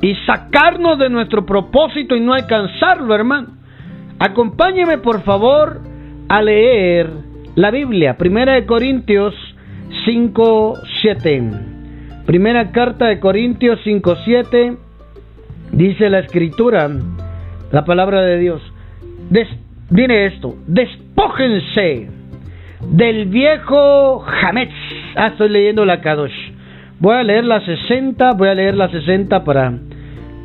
y 0.00 0.14
sacarnos 0.26 0.98
de 0.98 1.08
nuestro 1.10 1.44
propósito 1.44 2.16
y 2.16 2.20
no 2.20 2.32
alcanzarlo, 2.32 3.14
hermano. 3.14 3.48
Acompáñeme, 4.18 4.98
por 4.98 5.22
favor, 5.22 5.80
a 6.28 6.42
leer 6.42 7.10
la 7.56 7.70
Biblia, 7.70 8.16
Primera 8.16 8.54
de 8.54 8.66
Corintios 8.66 9.34
5, 10.04 10.74
7. 11.02 11.69
Primera 12.26 12.70
carta 12.70 13.06
de 13.06 13.18
Corintios 13.18 13.80
5, 13.82 14.16
7. 14.24 14.76
Dice 15.72 16.10
la 16.10 16.20
escritura, 16.20 16.88
la 17.72 17.84
palabra 17.84 18.22
de 18.22 18.38
Dios. 18.38 18.62
Des, 19.30 19.48
esto, 19.90 20.56
despójense 20.66 22.08
del 22.88 23.26
viejo 23.26 24.24
Hametz. 24.24 24.72
Ah, 25.16 25.28
estoy 25.28 25.48
leyendo 25.48 25.84
la 25.84 26.00
Kadosh. 26.00 26.52
Voy 26.98 27.16
a 27.16 27.22
leer 27.22 27.44
la 27.44 27.64
60, 27.64 28.32
voy 28.32 28.48
a 28.48 28.54
leer 28.54 28.74
la 28.74 28.90
60 28.90 29.42
para, 29.44 29.72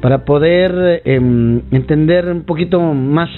para 0.01 0.25
poder 0.25 1.01
em, 1.05 1.62
entender 1.72 2.27
un 2.27 2.44
poquito 2.44 2.79
más. 2.79 3.29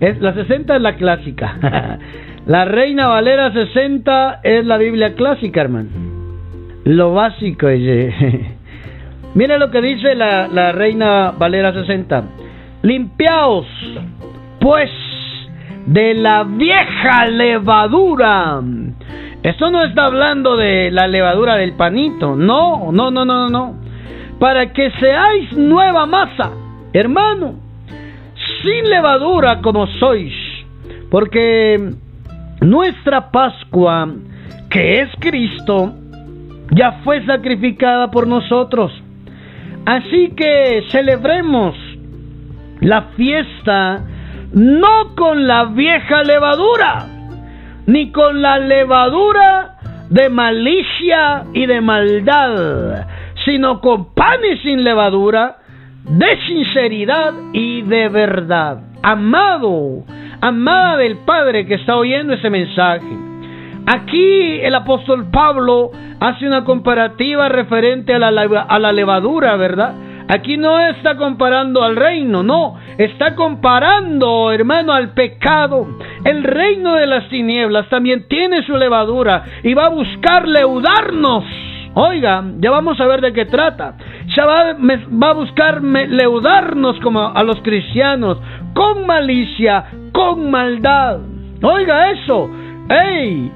Es, 0.00 0.20
la 0.20 0.34
60 0.34 0.76
es 0.76 0.82
la 0.82 0.96
clásica. 0.96 1.98
La 2.46 2.66
Reina 2.66 3.06
Valera 3.06 3.50
60 3.54 4.40
es 4.42 4.66
la 4.66 4.76
Biblia 4.76 5.14
clásica, 5.14 5.62
hermano. 5.62 6.13
Lo 6.84 7.14
básico. 7.14 7.66
Mira 9.34 9.58
lo 9.58 9.70
que 9.70 9.80
dice 9.80 10.14
la, 10.14 10.48
la 10.48 10.72
Reina 10.72 11.32
Valera 11.36 11.72
60. 11.72 12.24
Limpiaos, 12.82 13.66
pues, 14.60 14.90
de 15.86 16.14
la 16.14 16.44
vieja 16.44 17.26
levadura. 17.26 18.60
Esto 19.42 19.70
no 19.70 19.82
está 19.82 20.06
hablando 20.06 20.56
de 20.56 20.90
la 20.90 21.06
levadura 21.06 21.56
del 21.56 21.72
panito. 21.72 22.36
No, 22.36 22.92
no, 22.92 23.10
no, 23.10 23.24
no, 23.24 23.48
no. 23.48 23.76
Para 24.38 24.72
que 24.72 24.90
seáis 24.92 25.52
nueva 25.54 26.06
masa, 26.06 26.50
hermano. 26.92 27.54
Sin 28.62 28.90
levadura 28.90 29.60
como 29.62 29.86
sois. 29.86 30.34
Porque 31.10 31.92
nuestra 32.60 33.30
Pascua, 33.30 34.08
que 34.70 35.00
es 35.00 35.08
Cristo, 35.18 35.94
ya 36.70 37.00
fue 37.04 37.24
sacrificada 37.26 38.10
por 38.10 38.26
nosotros. 38.26 38.92
Así 39.86 40.32
que 40.36 40.84
celebremos 40.90 41.76
la 42.80 43.02
fiesta 43.16 44.02
no 44.52 45.14
con 45.16 45.46
la 45.46 45.64
vieja 45.64 46.22
levadura, 46.22 47.06
ni 47.86 48.12
con 48.12 48.40
la 48.40 48.58
levadura 48.58 49.76
de 50.10 50.28
malicia 50.28 51.44
y 51.52 51.66
de 51.66 51.80
maldad, 51.80 53.06
sino 53.44 53.80
con 53.80 54.14
panes 54.14 54.60
sin 54.62 54.84
levadura, 54.84 55.56
de 56.04 56.38
sinceridad 56.46 57.32
y 57.52 57.82
de 57.82 58.08
verdad. 58.08 58.80
Amado, 59.02 60.04
amada 60.40 60.98
del 60.98 61.16
Padre 61.18 61.66
que 61.66 61.74
está 61.74 61.96
oyendo 61.96 62.34
ese 62.34 62.48
mensaje. 62.48 63.33
Aquí 63.86 64.60
el 64.62 64.74
apóstol 64.74 65.30
Pablo 65.30 65.90
hace 66.20 66.46
una 66.46 66.64
comparativa 66.64 67.48
referente 67.48 68.14
a 68.14 68.18
la, 68.18 68.92
levadura, 68.92 69.56
¿verdad? 69.56 69.94
Aquí 70.26 70.56
no 70.56 70.80
está 70.80 71.18
comparando 71.18 71.82
al 71.82 71.96
reino, 71.96 72.42
no, 72.42 72.78
está 72.96 73.34
comparando, 73.34 74.50
hermano, 74.50 74.92
al 74.94 75.12
pecado. 75.12 75.86
El 76.24 76.44
reino 76.44 76.94
de 76.94 77.06
las 77.06 77.28
tinieblas 77.28 77.86
también 77.90 78.26
tiene 78.26 78.62
su 78.62 78.74
levadura 78.74 79.44
y 79.62 79.74
va 79.74 79.86
a 79.86 79.90
buscar 79.90 80.48
leudarnos. 80.48 81.44
Oiga, 81.92 82.42
ya 82.58 82.70
vamos 82.70 82.98
a 83.00 83.06
ver 83.06 83.20
de 83.20 83.34
qué 83.34 83.44
trata. 83.44 83.96
Ya 84.34 84.46
va, 84.46 84.72
va 84.72 85.30
a 85.30 85.34
buscar 85.34 85.82
leudarnos 85.82 86.98
como 87.00 87.20
a 87.20 87.42
los 87.42 87.60
cristianos, 87.60 88.38
con 88.72 89.06
malicia, 89.06 89.84
con 90.12 90.50
maldad. 90.50 91.18
Oiga 91.62 92.10
eso. 92.10 92.50
¡Ey! 92.88 93.52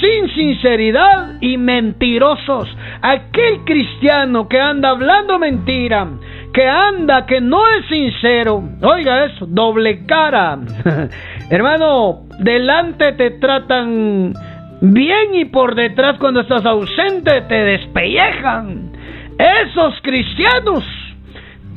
Sin 0.00 0.28
sinceridad 0.34 1.40
y 1.40 1.56
mentirosos. 1.56 2.68
Aquel 3.02 3.64
cristiano 3.64 4.48
que 4.48 4.60
anda 4.60 4.90
hablando 4.90 5.38
mentira, 5.38 6.06
que 6.52 6.66
anda, 6.66 7.26
que 7.26 7.40
no 7.40 7.66
es 7.68 7.86
sincero. 7.86 8.62
Oiga 8.82 9.26
eso, 9.26 9.46
doble 9.46 10.06
cara. 10.06 10.58
Hermano, 11.50 12.26
delante 12.38 13.12
te 13.12 13.30
tratan 13.32 14.34
bien 14.80 15.34
y 15.34 15.44
por 15.46 15.74
detrás 15.74 16.18
cuando 16.18 16.40
estás 16.40 16.64
ausente 16.64 17.40
te 17.42 17.54
despellejan. 17.54 18.92
Esos 19.38 19.94
cristianos 20.02 20.84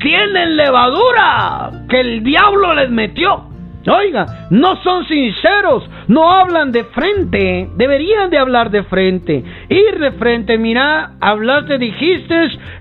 tienen 0.00 0.56
levadura 0.56 1.70
que 1.88 2.00
el 2.00 2.24
diablo 2.24 2.74
les 2.74 2.90
metió. 2.90 3.51
Oiga, 3.90 4.46
no 4.50 4.76
son 4.82 5.06
sinceros, 5.08 5.88
no 6.06 6.30
hablan 6.30 6.70
de 6.70 6.84
frente, 6.84 7.68
deberían 7.76 8.30
de 8.30 8.38
hablar 8.38 8.70
de 8.70 8.84
frente, 8.84 9.42
ir 9.68 9.98
de 9.98 10.12
frente, 10.12 10.56
mira, 10.56 11.14
hablaste, 11.20 11.78
dijiste 11.78 12.34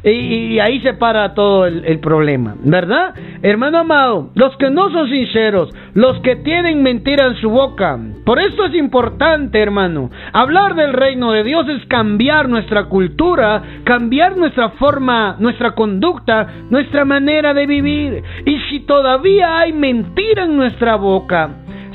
y, 0.04 0.60
ahí 0.60 0.80
se 0.82 0.94
para 0.94 1.34
todo 1.34 1.66
el, 1.66 2.00
problema, 2.00 2.56
¿verdad? 2.64 3.16
Hermano 3.42 3.80
amado, 3.80 4.30
los 4.36 4.56
que 4.58 4.70
no 4.70 4.92
son 4.92 5.10
sinceros, 5.10 5.70
los 5.94 6.20
que 6.20 6.36
tienen 6.38 6.84
mentira 6.84 7.28
en 7.28 7.36
su 7.36 7.50
boca, 7.50 7.98
por 8.26 8.40
eso 8.40 8.66
es 8.66 8.76
importante, 8.76 9.60
hermano, 9.60 10.12
hablar 10.32 10.76
del 10.76 10.94
reino 10.94 11.32
de 11.32 11.44
Dios 11.44 11.68
es 11.70 11.86
cambiar 11.88 12.50
nuestra 12.50 12.86
cultura, 12.86 13.62
cambiar 13.84 14.38
nuestra 14.38 14.70
forma, 14.72 15.36
nuestra 15.40 15.74
conducta, 15.74 16.48
nuestra 16.70 17.04
manera 17.04 17.54
de 17.54 17.66
vivir, 17.66 18.24
y 18.46 18.60
si 18.70 18.82
todavía 18.82 19.60
hay 19.60 19.74
mentira 19.74 20.44
en 20.44 20.56
nuestra 20.56 20.96
boca. 20.96 21.50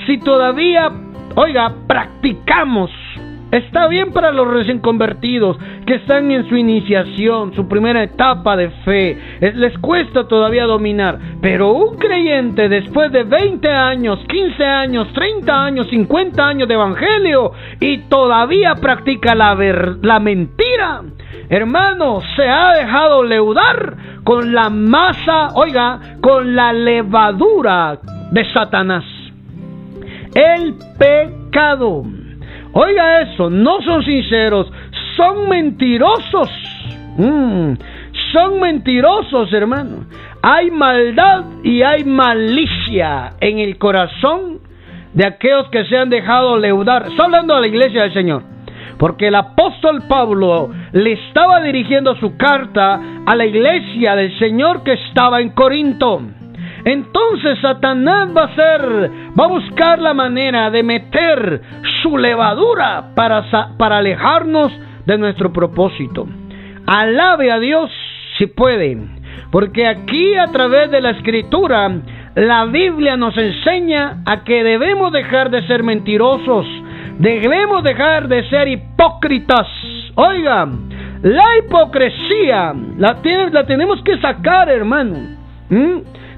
Si 0.06 0.18
todavía, 0.18 0.90
oiga, 1.36 1.72
practicamos 1.86 2.90
Está 3.56 3.88
bien 3.88 4.12
para 4.12 4.32
los 4.32 4.48
recién 4.48 4.80
convertidos 4.80 5.56
que 5.86 5.94
están 5.94 6.30
en 6.30 6.46
su 6.46 6.56
iniciación, 6.56 7.54
su 7.54 7.66
primera 7.66 8.02
etapa 8.02 8.54
de 8.54 8.68
fe. 8.84 9.18
Les 9.40 9.78
cuesta 9.78 10.28
todavía 10.28 10.64
dominar. 10.64 11.18
Pero 11.40 11.72
un 11.72 11.96
creyente 11.96 12.68
después 12.68 13.10
de 13.12 13.24
20 13.24 13.66
años, 13.66 14.18
15 14.28 14.62
años, 14.62 15.08
30 15.14 15.64
años, 15.64 15.86
50 15.88 16.46
años 16.46 16.68
de 16.68 16.74
evangelio 16.74 17.52
y 17.80 17.96
todavía 18.10 18.74
practica 18.74 19.34
la, 19.34 19.54
la 20.02 20.20
mentira, 20.20 21.00
hermano, 21.48 22.20
se 22.36 22.46
ha 22.46 22.74
dejado 22.74 23.22
leudar 23.22 23.96
con 24.22 24.52
la 24.52 24.68
masa, 24.68 25.54
oiga, 25.54 25.98
con 26.20 26.54
la 26.54 26.74
levadura 26.74 27.98
de 28.32 28.52
Satanás. 28.52 29.04
El 30.34 30.74
pecado. 30.98 32.04
Oiga 32.78 33.22
eso, 33.22 33.48
no 33.48 33.80
son 33.80 34.04
sinceros, 34.04 34.70
son 35.16 35.48
mentirosos. 35.48 36.50
Mm, 37.16 37.72
son 38.32 38.60
mentirosos, 38.60 39.50
hermano. 39.50 40.04
Hay 40.42 40.70
maldad 40.70 41.46
y 41.64 41.80
hay 41.80 42.04
malicia 42.04 43.32
en 43.40 43.60
el 43.60 43.78
corazón 43.78 44.58
de 45.14 45.26
aquellos 45.26 45.70
que 45.70 45.86
se 45.86 45.96
han 45.96 46.10
dejado 46.10 46.58
leudar. 46.58 47.06
Estoy 47.08 47.24
hablando 47.24 47.54
a 47.54 47.60
la 47.60 47.66
iglesia 47.66 48.02
del 48.02 48.12
Señor. 48.12 48.42
Porque 48.98 49.28
el 49.28 49.36
apóstol 49.36 50.02
Pablo 50.06 50.68
le 50.92 51.12
estaba 51.12 51.62
dirigiendo 51.62 52.14
su 52.16 52.36
carta 52.36 53.00
a 53.24 53.34
la 53.34 53.46
iglesia 53.46 54.14
del 54.16 54.38
Señor 54.38 54.82
que 54.82 54.92
estaba 54.92 55.40
en 55.40 55.48
Corinto. 55.52 56.20
Entonces 56.86 57.58
Satanás 57.60 58.28
va 58.34 58.44
a 58.44 58.54
ser, 58.54 59.10
va 59.38 59.44
a 59.46 59.48
buscar 59.48 59.98
la 59.98 60.14
manera 60.14 60.70
de 60.70 60.84
meter 60.84 61.60
su 62.00 62.16
levadura 62.16 63.10
para, 63.16 63.44
para 63.76 63.98
alejarnos 63.98 64.72
de 65.04 65.18
nuestro 65.18 65.52
propósito. 65.52 66.28
Alabe 66.86 67.50
a 67.50 67.58
Dios 67.58 67.90
si 68.38 68.46
puede, 68.46 68.98
porque 69.50 69.88
aquí 69.88 70.36
a 70.36 70.46
través 70.52 70.88
de 70.92 71.00
la 71.00 71.10
escritura 71.10 71.90
la 72.36 72.66
Biblia 72.66 73.16
nos 73.16 73.36
enseña 73.36 74.22
a 74.24 74.44
que 74.44 74.62
debemos 74.62 75.12
dejar 75.12 75.50
de 75.50 75.66
ser 75.66 75.82
mentirosos, 75.82 76.66
debemos 77.18 77.82
dejar 77.82 78.28
de 78.28 78.48
ser 78.48 78.68
hipócritas. 78.68 79.66
Oiga, 80.14 80.68
la 81.22 81.44
hipocresía 81.58 82.72
la, 82.96 83.16
la 83.50 83.66
tenemos 83.66 84.00
que 84.04 84.18
sacar, 84.18 84.68
hermano. 84.68 85.16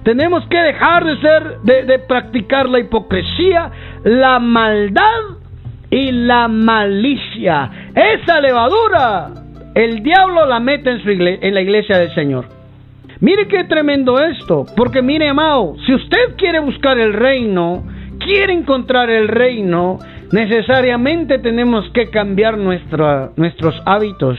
Tenemos 0.08 0.42
que 0.46 0.56
dejar 0.56 1.04
de 1.04 1.20
ser, 1.20 1.58
de, 1.64 1.98
practicar 1.98 2.66
la 2.66 2.78
hipocresía, 2.78 3.70
la 4.04 4.38
maldad 4.38 5.36
y 5.90 6.12
la 6.12 6.48
malicia. 6.48 7.70
Esa 7.94 8.40
levadura, 8.40 9.28
el 9.74 10.02
diablo 10.02 10.46
la 10.46 10.60
mete 10.60 10.92
en, 10.92 11.02
su 11.02 11.10
en 11.10 11.52
la 11.52 11.60
iglesia 11.60 11.98
del 11.98 12.14
Señor. 12.14 12.46
Mire 13.20 13.48
qué 13.48 13.64
tremendo 13.64 14.18
esto, 14.18 14.64
porque 14.74 15.02
mire, 15.02 15.28
amado, 15.28 15.76
si 15.84 15.92
usted 15.92 16.36
quiere 16.38 16.60
buscar 16.60 16.98
el 16.98 17.12
reino, 17.12 17.84
quiere 18.18 18.54
encontrar 18.54 19.10
el 19.10 19.28
reino, 19.28 19.98
necesariamente 20.32 21.38
tenemos 21.38 21.86
que 21.90 22.08
cambiar 22.08 22.56
nuestros 22.56 23.82
hábitos, 23.84 24.38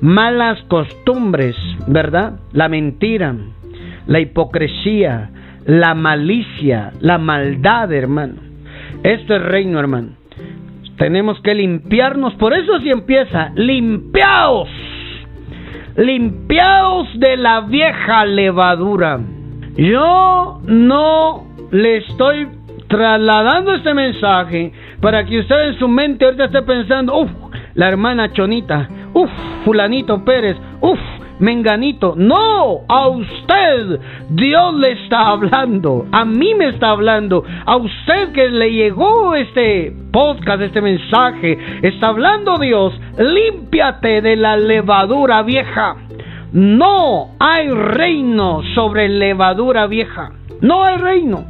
malas 0.00 0.60
costumbres, 0.64 1.54
¿verdad? 1.86 2.40
La 2.52 2.68
mentira, 2.68 3.32
la 4.06 4.20
hipocresía, 4.20 5.30
la 5.66 5.94
malicia, 5.94 6.92
la 7.00 7.18
maldad, 7.18 7.92
hermano. 7.92 8.34
Esto 9.02 9.36
es 9.36 9.42
reino, 9.42 9.78
hermano. 9.78 10.10
Tenemos 10.96 11.40
que 11.40 11.54
limpiarnos, 11.54 12.34
por 12.34 12.54
eso 12.54 12.78
si 12.80 12.90
empieza, 12.90 13.50
limpiaos, 13.56 14.68
limpiaos 15.96 17.08
de 17.18 17.36
la 17.36 17.62
vieja 17.62 18.24
levadura. 18.24 19.18
Yo 19.76 20.60
no 20.66 21.46
le 21.72 21.96
estoy 21.96 22.46
trasladando 22.88 23.74
este 23.74 23.92
mensaje 23.92 24.72
para 25.00 25.24
que 25.24 25.40
usted 25.40 25.68
en 25.68 25.78
su 25.78 25.88
mente 25.88 26.24
ahorita 26.24 26.44
esté 26.44 26.62
pensando, 26.62 27.18
uff, 27.18 27.30
la 27.74 27.88
hermana 27.88 28.32
Chonita, 28.32 28.88
uff, 29.12 29.30
fulanito 29.64 30.24
Pérez, 30.24 30.56
uff, 30.80 31.00
menganito. 31.38 32.14
No, 32.16 32.80
a 32.88 33.08
usted 33.08 34.00
Dios 34.30 34.74
le 34.74 34.92
está 34.92 35.28
hablando, 35.28 36.06
a 36.12 36.24
mí 36.24 36.54
me 36.54 36.68
está 36.68 36.90
hablando, 36.90 37.44
a 37.64 37.76
usted 37.76 38.32
que 38.32 38.48
le 38.48 38.72
llegó 38.72 39.34
este 39.34 39.92
podcast, 40.12 40.62
este 40.62 40.80
mensaje, 40.80 41.58
está 41.82 42.08
hablando 42.08 42.58
Dios, 42.58 42.92
límpiate 43.18 44.20
de 44.22 44.36
la 44.36 44.56
levadura 44.56 45.42
vieja. 45.42 45.96
No 46.52 47.30
hay 47.40 47.68
reino 47.68 48.62
sobre 48.76 49.08
levadura 49.08 49.88
vieja. 49.88 50.30
No 50.60 50.84
hay 50.84 50.98
reino. 50.98 51.44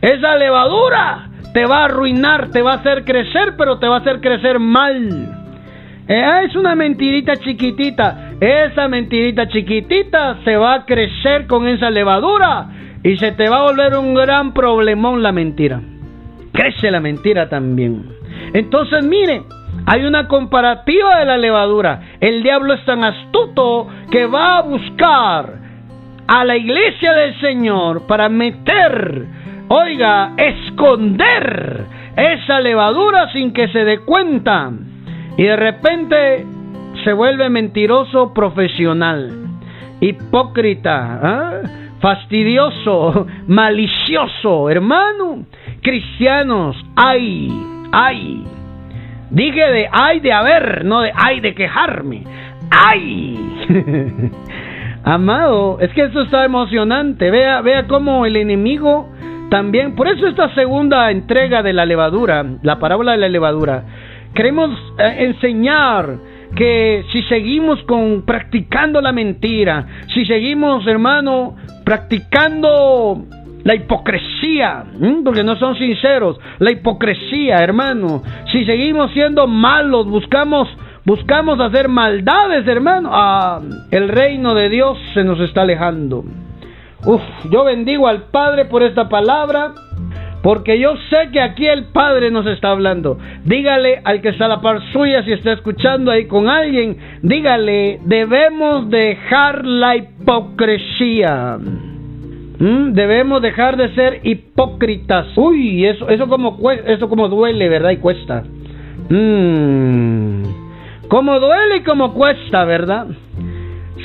Esa 0.00 0.34
levadura 0.36 1.28
te 1.52 1.66
va 1.66 1.80
a 1.80 1.84
arruinar, 1.84 2.50
te 2.50 2.62
va 2.62 2.72
a 2.72 2.76
hacer 2.76 3.04
crecer, 3.04 3.54
pero 3.58 3.78
te 3.78 3.86
va 3.86 3.96
a 3.96 3.98
hacer 4.00 4.20
crecer 4.20 4.58
mal. 4.58 5.36
Eh, 6.08 6.44
es 6.44 6.56
una 6.56 6.74
mentirita 6.74 7.36
chiquitita. 7.36 8.29
Esa 8.40 8.88
mentirita 8.88 9.48
chiquitita 9.48 10.38
se 10.44 10.56
va 10.56 10.74
a 10.74 10.84
crecer 10.86 11.46
con 11.46 11.68
esa 11.68 11.90
levadura 11.90 12.68
y 13.02 13.18
se 13.18 13.32
te 13.32 13.48
va 13.50 13.58
a 13.58 13.70
volver 13.70 13.94
un 13.96 14.14
gran 14.14 14.54
problemón 14.54 15.22
la 15.22 15.30
mentira. 15.30 15.80
Crece 16.52 16.90
la 16.90 17.00
mentira 17.00 17.50
también. 17.50 18.06
Entonces, 18.54 19.04
mire, 19.04 19.42
hay 19.84 20.04
una 20.04 20.26
comparativa 20.26 21.18
de 21.18 21.26
la 21.26 21.36
levadura. 21.36 22.00
El 22.18 22.42
diablo 22.42 22.72
es 22.74 22.84
tan 22.86 23.04
astuto 23.04 23.88
que 24.10 24.24
va 24.24 24.58
a 24.58 24.62
buscar 24.62 25.54
a 26.26 26.44
la 26.44 26.56
iglesia 26.56 27.12
del 27.12 27.38
Señor 27.40 28.06
para 28.06 28.30
meter, 28.30 29.26
oiga, 29.68 30.32
esconder 30.38 31.84
esa 32.16 32.60
levadura 32.60 33.30
sin 33.32 33.52
que 33.52 33.68
se 33.68 33.84
dé 33.84 33.98
cuenta. 33.98 34.70
Y 35.36 35.44
de 35.44 35.56
repente 35.56 36.46
se 37.04 37.12
vuelve 37.12 37.48
mentiroso 37.48 38.32
profesional, 38.34 39.30
hipócrita, 40.00 41.20
¿ah? 41.22 41.60
fastidioso, 42.00 43.26
malicioso, 43.46 44.70
hermano. 44.70 45.44
Cristianos, 45.82 46.76
ay, 46.96 47.48
ay. 47.92 48.44
Dije 49.30 49.60
de 49.60 49.88
ay 49.92 50.20
de 50.20 50.32
haber, 50.32 50.84
no 50.84 51.00
de 51.02 51.12
ay 51.14 51.40
de 51.40 51.54
quejarme. 51.54 52.24
¡Ay! 52.72 53.36
Amado, 55.04 55.78
es 55.80 55.90
que 55.90 56.02
esto 56.02 56.22
está 56.22 56.44
emocionante. 56.44 57.30
Vea, 57.30 57.62
vea 57.62 57.86
cómo 57.88 58.26
el 58.26 58.36
enemigo 58.36 59.08
también. 59.50 59.96
Por 59.96 60.08
eso 60.08 60.28
esta 60.28 60.54
segunda 60.54 61.10
entrega 61.10 61.62
de 61.62 61.72
la 61.72 61.84
levadura, 61.84 62.44
la 62.62 62.78
parábola 62.78 63.12
de 63.12 63.18
la 63.18 63.28
levadura, 63.28 63.84
Queremos 64.34 64.70
eh, 64.98 65.16
enseñar 65.18 66.16
que 66.54 67.04
si 67.12 67.22
seguimos 67.24 67.82
con 67.84 68.22
practicando 68.22 69.00
la 69.00 69.12
mentira, 69.12 69.86
si 70.14 70.24
seguimos, 70.24 70.86
hermano, 70.86 71.56
practicando 71.84 73.24
la 73.64 73.74
hipocresía, 73.74 74.84
porque 75.24 75.44
no 75.44 75.56
son 75.56 75.76
sinceros, 75.76 76.38
la 76.58 76.72
hipocresía, 76.72 77.56
hermano, 77.56 78.22
si 78.50 78.64
seguimos 78.64 79.12
siendo 79.12 79.46
malos, 79.46 80.06
buscamos 80.06 80.68
buscamos 81.04 81.58
hacer 81.60 81.88
maldades, 81.88 82.66
hermano, 82.66 83.10
ah, 83.12 83.60
el 83.90 84.08
reino 84.08 84.54
de 84.54 84.68
Dios 84.68 84.98
se 85.14 85.24
nos 85.24 85.40
está 85.40 85.62
alejando. 85.62 86.24
Uf, 87.04 87.22
yo 87.50 87.64
bendigo 87.64 88.06
al 88.06 88.24
Padre 88.24 88.66
por 88.66 88.82
esta 88.82 89.08
palabra. 89.08 89.72
Porque 90.42 90.78
yo 90.78 90.94
sé 91.10 91.30
que 91.32 91.40
aquí 91.40 91.66
el 91.66 91.86
Padre 91.86 92.30
nos 92.30 92.46
está 92.46 92.70
hablando. 92.70 93.18
Dígale 93.44 94.00
al 94.04 94.22
que 94.22 94.30
está 94.30 94.46
a 94.46 94.48
la 94.48 94.60
par 94.60 94.80
suya, 94.92 95.22
si 95.22 95.32
está 95.32 95.52
escuchando 95.52 96.10
ahí 96.10 96.26
con 96.26 96.48
alguien, 96.48 96.96
dígale, 97.22 98.00
debemos 98.04 98.88
dejar 98.88 99.66
la 99.66 99.96
hipocresía. 99.96 101.58
¿Mm? 102.58 102.92
Debemos 102.92 103.42
dejar 103.42 103.76
de 103.76 103.94
ser 103.94 104.20
hipócritas. 104.22 105.26
Uy, 105.36 105.86
eso, 105.86 106.08
eso, 106.08 106.26
como, 106.26 106.58
eso 106.70 107.08
como 107.08 107.28
duele, 107.28 107.68
¿verdad? 107.68 107.90
Y 107.90 107.96
cuesta. 107.98 108.42
Mm. 109.10 110.42
Como 111.08 111.38
duele 111.38 111.78
y 111.78 111.82
como 111.82 112.14
cuesta, 112.14 112.64
¿verdad? 112.64 113.08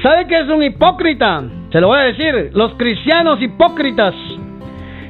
¿Sabe 0.02 0.28
qué 0.28 0.40
es 0.40 0.50
un 0.50 0.64
hipócrita? 0.64 1.44
Se 1.72 1.80
lo 1.80 1.88
voy 1.88 2.00
a 2.00 2.04
decir. 2.04 2.52
Los 2.54 2.74
cristianos 2.74 3.42
hipócritas 3.42 4.14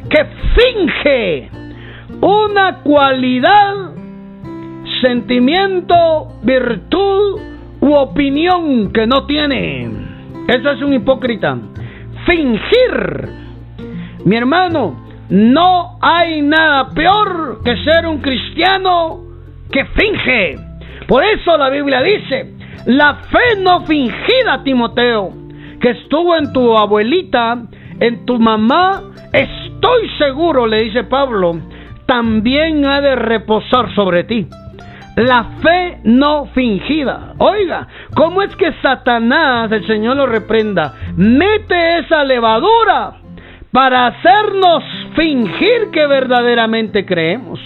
que 0.10 0.26
finge 0.56 1.50
una 2.22 2.80
cualidad, 2.84 3.94
sentimiento, 5.02 6.40
virtud 6.44 7.42
u 7.82 7.94
opinión 7.94 8.92
que 8.92 9.06
no 9.08 9.26
tiene. 9.26 9.90
Eso 10.48 10.72
es 10.72 10.82
un 10.82 10.94
hipócrita. 10.94 11.58
Fingir. 12.26 13.30
Mi 14.26 14.38
hermano, 14.38 15.06
no 15.30 15.98
hay 16.02 16.42
nada 16.42 16.90
peor 16.90 17.62
que 17.64 17.76
ser 17.78 18.06
un 18.06 18.20
cristiano 18.20 19.22
que 19.72 19.86
finge. 19.86 20.58
Por 21.08 21.24
eso 21.24 21.58
la 21.58 21.70
Biblia 21.70 22.02
dice, 22.02 22.54
la 22.86 23.16
fe 23.16 23.60
no 23.60 23.82
fingida, 23.86 24.64
Timoteo, 24.64 25.32
que 25.80 25.92
estuvo 25.92 26.36
en 26.36 26.52
tu 26.54 26.78
abuelita, 26.78 27.64
en 28.00 28.26
tu 28.26 28.40
mamá, 28.40 29.02
estoy 29.86 30.10
seguro, 30.18 30.66
le 30.66 30.82
dice 30.82 31.04
Pablo, 31.04 31.60
también 32.08 32.86
ha 32.86 33.02
de 33.02 33.16
reposar 33.16 33.94
sobre 33.94 34.24
ti. 34.24 34.48
La 35.16 35.44
fe 35.62 36.00
no 36.04 36.48
fingida. 36.48 37.34
Oiga, 37.38 37.88
¿cómo 38.16 38.42
es 38.42 38.54
que 38.56 38.74
Satanás, 38.82 39.72
el 39.72 39.86
Señor 39.86 40.18
lo 40.18 40.26
reprenda, 40.26 40.94
mete 41.16 42.00
esa 42.00 42.24
levadura 42.24 43.14
para 43.72 44.08
hacernos 44.08 44.84
fingir 45.16 45.92
que 45.92 46.08
verdaderamente 46.08 47.06
creemos? 47.06 47.60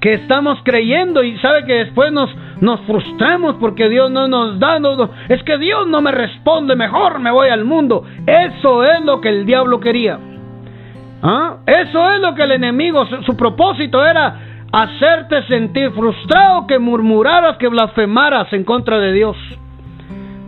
Que 0.00 0.14
estamos 0.14 0.58
creyendo 0.64 1.22
y 1.22 1.38
sabe 1.38 1.64
que 1.64 1.74
después 1.74 2.12
nos, 2.12 2.30
frustramos 2.86 3.54
porque 3.60 3.88
Dios 3.88 4.10
no 4.10 4.26
nos 4.26 4.58
da. 4.58 4.78
es 5.28 5.42
que 5.44 5.58
Dios 5.58 5.86
no 5.86 6.00
me 6.00 6.10
responde, 6.10 6.74
mejor 6.74 7.20
me 7.20 7.30
voy 7.30 7.50
al 7.50 7.64
mundo. 7.64 8.04
Eso 8.26 8.84
es 8.84 9.00
lo 9.02 9.20
que 9.20 9.28
el 9.28 9.46
diablo 9.46 9.78
quería. 9.78 10.18
¿Ah? 11.22 11.58
Eso 11.66 12.10
es 12.12 12.20
lo 12.20 12.34
que 12.34 12.42
el 12.42 12.52
enemigo, 12.52 13.06
su, 13.24 13.36
propósito 13.36 14.04
era 14.04 14.40
hacerte 14.72 15.44
sentir 15.44 15.92
frustrado, 15.92 16.66
que 16.66 16.78
murmuraras, 16.78 17.56
que 17.58 17.68
blasfemaras 17.68 18.52
en 18.52 18.64
contra 18.64 18.98
de 18.98 19.12
Dios. 19.12 19.36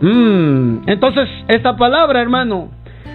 Mm, 0.01 0.89
entonces, 0.89 1.29
esta 1.47 1.77
palabra, 1.77 2.21
hermano, 2.21 2.71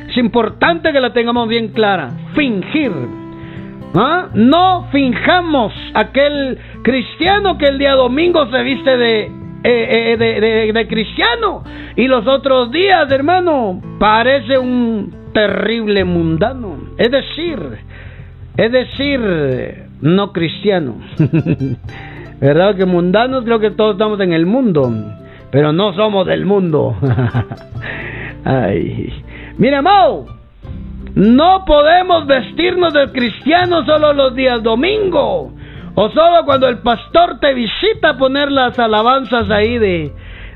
es 0.08 0.16
importante 0.16 0.90
que 0.92 1.00
la 1.00 1.12
tengamos 1.12 1.48
bien 1.48 1.68
clara. 1.68 2.10
Fingir. 2.34 2.92
¿Ah? 3.94 4.28
No 4.32 4.86
finjamos 4.90 5.72
aquel 5.94 6.58
cristiano 6.82 7.58
que 7.58 7.66
el 7.66 7.78
día 7.78 7.92
domingo 7.94 8.46
se 8.50 8.62
viste 8.62 8.96
de, 8.96 9.22
eh, 9.64 10.16
eh, 10.18 10.72
de 10.72 10.88
cristiano 10.88 11.64
y 11.96 12.06
los 12.06 12.26
otros 12.26 12.70
días, 12.70 13.10
hermano, 13.10 13.80
parece 13.98 14.56
un 14.56 15.19
terrible 15.32 16.04
mundano. 16.04 16.76
Es 16.98 17.10
decir, 17.10 17.58
es 18.56 18.72
decir, 18.72 19.20
no 20.00 20.32
cristiano. 20.32 20.96
¿Verdad? 22.40 22.74
Que 22.76 22.86
mundanos 22.86 23.44
creo 23.44 23.60
que 23.60 23.70
todos 23.70 23.92
estamos 23.92 24.20
en 24.20 24.32
el 24.32 24.46
mundo, 24.46 24.90
pero 25.50 25.72
no 25.72 25.92
somos 25.94 26.26
del 26.26 26.46
mundo. 26.46 26.96
Ay. 28.44 29.12
Mira, 29.58 29.82
Mau, 29.82 30.26
no 31.14 31.64
podemos 31.66 32.26
vestirnos 32.26 32.94
de 32.94 33.12
cristiano 33.12 33.84
solo 33.84 34.12
los 34.12 34.34
días 34.34 34.62
domingo 34.62 35.52
o 35.94 36.08
solo 36.10 36.44
cuando 36.44 36.68
el 36.68 36.78
pastor 36.78 37.38
te 37.40 37.52
visita 37.52 38.10
a 38.10 38.16
poner 38.16 38.50
las 38.50 38.78
alabanzas 38.78 39.50
ahí 39.50 39.78
de 39.78 40.12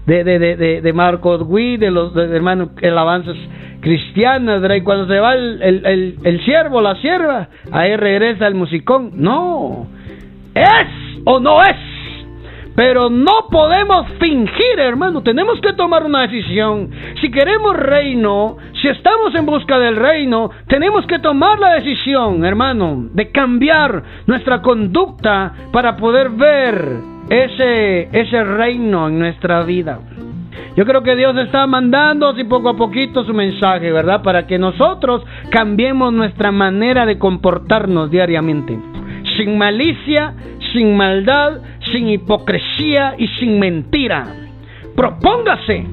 de, 0.06 0.24
de, 0.24 0.38
de, 0.38 0.80
de 0.82 0.92
Marcos 0.92 1.42
Witt, 1.46 1.80
de 1.80 1.90
los 1.90 2.14
hermanos 2.16 2.70
alabanzas 2.82 3.36
cristianas, 3.80 4.60
¿verdad? 4.60 4.76
Y 4.76 4.82
cuando 4.82 5.06
se 5.06 5.20
va 5.20 5.34
el, 5.34 5.62
el, 5.62 6.18
el, 6.22 6.44
siervo, 6.44 6.80
la 6.80 6.96
sierva, 6.96 7.48
ahí 7.70 7.94
regresa 7.96 8.46
el 8.46 8.54
musicón. 8.54 9.12
No, 9.14 9.86
es 10.54 11.22
o 11.24 11.38
no 11.38 11.62
es. 11.62 11.76
Pero 12.74 13.08
no 13.08 13.46
podemos 13.50 14.08
fingir, 14.18 14.78
hermano. 14.78 15.22
Tenemos 15.22 15.60
que 15.60 15.74
tomar 15.74 16.02
una 16.02 16.22
decisión. 16.22 16.90
Si 17.20 17.30
queremos 17.30 17.76
reino, 17.76 18.56
si 18.82 18.88
estamos 18.88 19.32
en 19.36 19.46
busca 19.46 19.78
del 19.78 19.94
reino, 19.94 20.50
tenemos 20.66 21.06
que 21.06 21.20
tomar 21.20 21.60
la 21.60 21.74
decisión, 21.74 22.44
hermano, 22.44 23.10
de 23.12 23.30
cambiar 23.30 24.02
nuestra 24.26 24.60
conducta 24.60 25.52
para 25.72 25.96
poder 25.96 26.30
ver 26.30 27.13
ese, 27.28 28.08
ese 28.12 28.44
reino 28.44 29.08
en 29.08 29.18
nuestra 29.18 29.62
vida. 29.62 30.00
Yo 30.76 30.84
creo 30.84 31.02
que 31.02 31.14
Dios 31.14 31.36
está 31.36 31.66
mandando 31.66 32.28
así 32.28 32.44
poco 32.44 32.70
a 32.70 32.76
poquito 32.76 33.24
su 33.24 33.32
mensaje, 33.32 33.92
¿verdad? 33.92 34.22
Para 34.22 34.46
que 34.46 34.58
nosotros 34.58 35.22
cambiemos 35.50 36.12
nuestra 36.12 36.50
manera 36.50 37.06
de 37.06 37.18
comportarnos 37.18 38.10
diariamente. 38.10 38.76
Sin 39.36 39.56
malicia, 39.56 40.34
sin 40.72 40.96
maldad, 40.96 41.60
sin 41.92 42.08
hipocresía 42.08 43.14
y 43.16 43.28
sin 43.38 43.60
mentira. 43.60 44.26
Propóngase, 44.96 45.86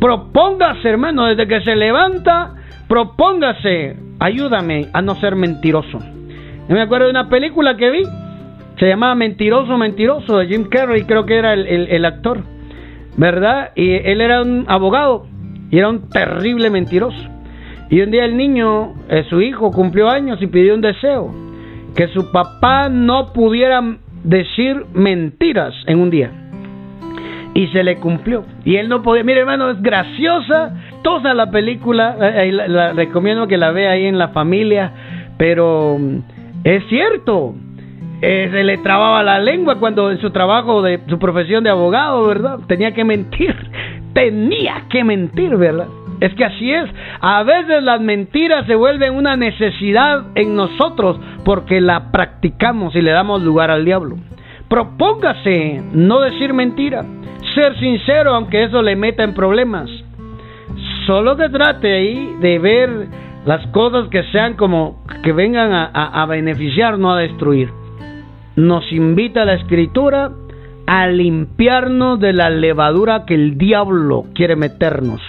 propóngase 0.00 0.88
hermano, 0.88 1.26
desde 1.26 1.46
que 1.46 1.60
se 1.60 1.76
levanta, 1.76 2.54
propóngase, 2.88 3.96
ayúdame 4.18 4.88
a 4.92 5.02
no 5.02 5.14
ser 5.16 5.36
mentiroso. 5.36 6.00
Yo 6.68 6.74
me 6.74 6.82
acuerdo 6.82 7.06
de 7.06 7.12
una 7.12 7.28
película 7.28 7.76
que 7.76 7.90
vi, 7.90 8.02
se 8.78 8.86
llamaba 8.86 9.14
Mentiroso, 9.14 9.76
Mentiroso, 9.78 10.38
de 10.38 10.46
Jim 10.48 10.64
Carrey, 10.68 11.04
creo 11.04 11.24
que 11.24 11.36
era 11.36 11.54
el, 11.54 12.04
actor, 12.04 12.42
¿verdad? 13.16 13.70
Y 13.74 13.94
él 13.94 14.20
era 14.20 14.42
un 14.42 14.64
abogado 14.68 15.26
y 15.70 15.78
era 15.78 15.88
un 15.88 16.08
terrible 16.10 16.70
mentiroso. 16.70 17.18
Y 17.88 18.00
un 18.00 18.10
día 18.10 18.24
el 18.24 18.36
niño, 18.36 18.94
eh, 19.08 19.24
su 19.30 19.40
hijo, 19.40 19.70
cumplió 19.70 20.10
años 20.10 20.42
y 20.42 20.46
pidió 20.46 20.74
un 20.74 20.80
deseo, 20.80 21.32
que 21.94 22.08
su 22.08 22.30
papá 22.32 22.88
no 22.88 23.32
pudiera 23.32 23.80
decir 24.24 24.84
mentiras 24.92 25.72
en 25.86 26.00
un 26.00 26.10
día. 26.10 26.30
Y 27.54 27.68
se 27.68 27.82
le 27.82 27.96
cumplió. 27.96 28.44
Y 28.66 28.76
él 28.76 28.90
no 28.90 29.00
podía. 29.00 29.24
Mire, 29.24 29.40
hermano, 29.40 29.70
es 29.70 29.80
graciosa. 29.80 30.74
Toda 31.02 31.32
la 31.32 31.50
película. 31.50 32.14
Eh, 32.20 32.52
la, 32.52 32.92
recomiendo 32.92 33.48
que 33.48 33.56
la 33.56 33.70
vea 33.70 33.92
ahí 33.92 34.04
en 34.04 34.18
la 34.18 34.28
familia. 34.28 34.92
Pero 35.38 35.96
mm, 35.98 36.18
es 36.64 36.84
cierto. 36.88 37.54
Eh, 38.22 38.48
se 38.50 38.64
le 38.64 38.78
trababa 38.78 39.22
la 39.22 39.38
lengua 39.38 39.78
cuando 39.78 40.10
en 40.10 40.18
su 40.20 40.30
trabajo 40.30 40.80
de 40.80 41.00
su 41.08 41.18
profesión 41.18 41.62
de 41.62 41.70
abogado, 41.70 42.26
¿verdad? 42.26 42.60
Tenía 42.66 42.92
que 42.92 43.04
mentir. 43.04 43.54
Tenía 44.14 44.84
que 44.88 45.04
mentir, 45.04 45.56
¿verdad? 45.56 45.88
Es 46.20 46.34
que 46.34 46.44
así 46.44 46.72
es. 46.72 46.88
A 47.20 47.42
veces 47.42 47.82
las 47.82 48.00
mentiras 48.00 48.66
se 48.66 48.74
vuelven 48.74 49.14
una 49.14 49.36
necesidad 49.36 50.28
en 50.34 50.56
nosotros 50.56 51.20
porque 51.44 51.80
la 51.80 52.10
practicamos 52.10 52.94
y 52.96 53.02
le 53.02 53.10
damos 53.10 53.42
lugar 53.42 53.70
al 53.70 53.84
diablo. 53.84 54.16
Propóngase 54.68 55.82
no 55.92 56.20
decir 56.20 56.54
mentira, 56.54 57.04
ser 57.54 57.78
sincero 57.78 58.34
aunque 58.34 58.64
eso 58.64 58.80
le 58.80 58.96
meta 58.96 59.24
en 59.24 59.34
problemas. 59.34 59.90
Solo 61.06 61.36
que 61.36 61.50
trate 61.50 61.92
ahí 61.92 62.34
de 62.40 62.58
ver 62.58 62.90
las 63.44 63.64
cosas 63.68 64.08
que 64.08 64.24
sean 64.32 64.54
como 64.54 65.04
que 65.22 65.32
vengan 65.32 65.72
a, 65.72 65.84
a 66.22 66.26
beneficiar, 66.26 66.98
no 66.98 67.12
a 67.12 67.20
destruir. 67.20 67.70
Nos 68.56 68.90
invita 68.90 69.44
la 69.44 69.54
escritura 69.54 70.32
a 70.86 71.06
limpiarnos 71.08 72.18
de 72.20 72.32
la 72.32 72.48
levadura 72.48 73.24
que 73.26 73.34
el 73.34 73.58
diablo 73.58 74.24
quiere 74.34 74.56
meternos. 74.56 75.20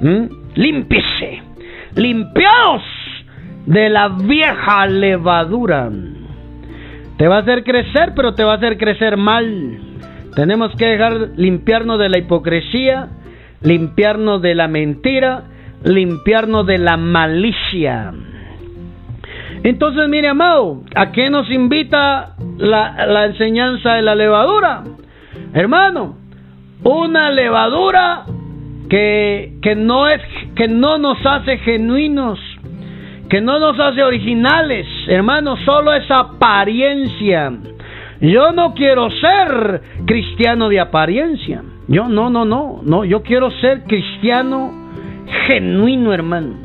¿Mm? 0.00 0.26
Limpiaos 1.96 2.82
de 3.66 3.88
la 3.90 4.08
vieja 4.08 4.86
levadura. 4.86 5.90
Te 7.18 7.28
va 7.28 7.36
a 7.36 7.40
hacer 7.40 7.64
crecer, 7.64 8.12
pero 8.14 8.34
te 8.34 8.44
va 8.44 8.54
a 8.54 8.56
hacer 8.56 8.78
crecer 8.78 9.16
mal. 9.16 9.78
Tenemos 10.34 10.74
que 10.76 10.86
dejar 10.86 11.30
limpiarnos 11.36 11.98
de 11.98 12.08
la 12.08 12.18
hipocresía, 12.18 13.08
limpiarnos 13.62 14.42
de 14.42 14.54
la 14.54 14.66
mentira, 14.66 15.44
limpiarnos 15.84 16.66
de 16.66 16.78
la 16.78 16.96
malicia. 16.96 18.12
Entonces, 19.64 20.10
mire, 20.10 20.28
amado, 20.28 20.82
¿a 20.94 21.10
qué 21.10 21.30
nos 21.30 21.50
invita 21.50 22.34
la, 22.58 23.24
enseñanza 23.24 23.94
de 23.94 24.02
la 24.02 24.14
levadura? 24.14 24.84
Hermano, 25.54 26.16
una 26.82 27.30
levadura 27.30 28.24
que, 28.90 29.54
que, 29.62 29.74
no 29.74 30.06
es, 30.06 30.20
que 30.54 30.68
no 30.68 30.98
nos 30.98 31.16
hace 31.24 31.56
genuinos, 31.56 32.38
que 33.30 33.40
no 33.40 33.58
nos 33.58 33.80
hace 33.80 34.02
originales, 34.02 34.86
hermano, 35.08 35.56
solo 35.64 35.94
es 35.94 36.10
apariencia. 36.10 37.50
Yo 38.20 38.52
no 38.52 38.74
quiero 38.74 39.10
ser 39.12 39.80
cristiano 40.04 40.68
de 40.68 40.78
apariencia. 40.78 41.62
Yo 41.88 42.06
no, 42.06 42.28
no, 42.28 42.44
no, 42.44 42.80
no, 42.84 43.06
yo 43.06 43.22
quiero 43.22 43.50
ser 43.62 43.84
cristiano 43.84 44.72
genuino, 45.46 46.12
hermano. 46.12 46.63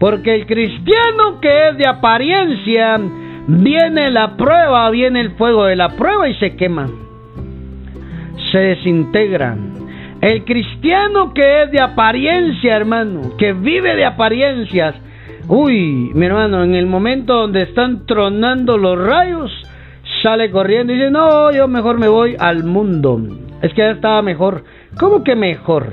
Porque 0.00 0.34
el 0.34 0.46
cristiano 0.46 1.40
que 1.42 1.68
es 1.68 1.76
de 1.76 1.86
apariencia, 1.86 2.98
viene 3.46 4.10
la 4.10 4.34
prueba, 4.34 4.88
viene 4.88 5.20
el 5.20 5.32
fuego 5.32 5.66
de 5.66 5.76
la 5.76 5.90
prueba 5.90 6.26
y 6.26 6.34
se 6.36 6.56
quema. 6.56 6.88
Se 8.50 8.58
desintegra. 8.58 9.58
El 10.22 10.46
cristiano 10.46 11.34
que 11.34 11.62
es 11.62 11.70
de 11.70 11.82
apariencia, 11.82 12.76
hermano, 12.76 13.36
que 13.36 13.52
vive 13.52 13.94
de 13.94 14.06
apariencias. 14.06 14.94
Uy, 15.48 16.10
mi 16.14 16.24
hermano, 16.24 16.64
en 16.64 16.74
el 16.74 16.86
momento 16.86 17.34
donde 17.34 17.62
están 17.62 18.06
tronando 18.06 18.78
los 18.78 18.98
rayos, 18.98 19.52
sale 20.22 20.50
corriendo 20.50 20.94
y 20.94 20.96
dice, 20.96 21.10
no, 21.10 21.52
yo 21.52 21.68
mejor 21.68 21.98
me 21.98 22.08
voy 22.08 22.36
al 22.38 22.64
mundo. 22.64 23.20
Es 23.60 23.74
que 23.74 23.82
ya 23.82 23.90
estaba 23.90 24.22
mejor. 24.22 24.64
¿Cómo 24.98 25.22
que 25.22 25.36
mejor? 25.36 25.92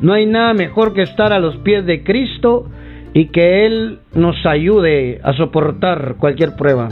No 0.00 0.14
hay 0.14 0.24
nada 0.24 0.54
mejor 0.54 0.94
que 0.94 1.02
estar 1.02 1.34
a 1.34 1.38
los 1.38 1.58
pies 1.58 1.84
de 1.84 2.02
Cristo 2.02 2.70
y 3.16 3.28
que 3.28 3.64
Él 3.64 4.00
nos 4.12 4.44
ayude 4.44 5.22
a 5.24 5.32
soportar 5.32 6.16
cualquier 6.18 6.54
prueba. 6.54 6.90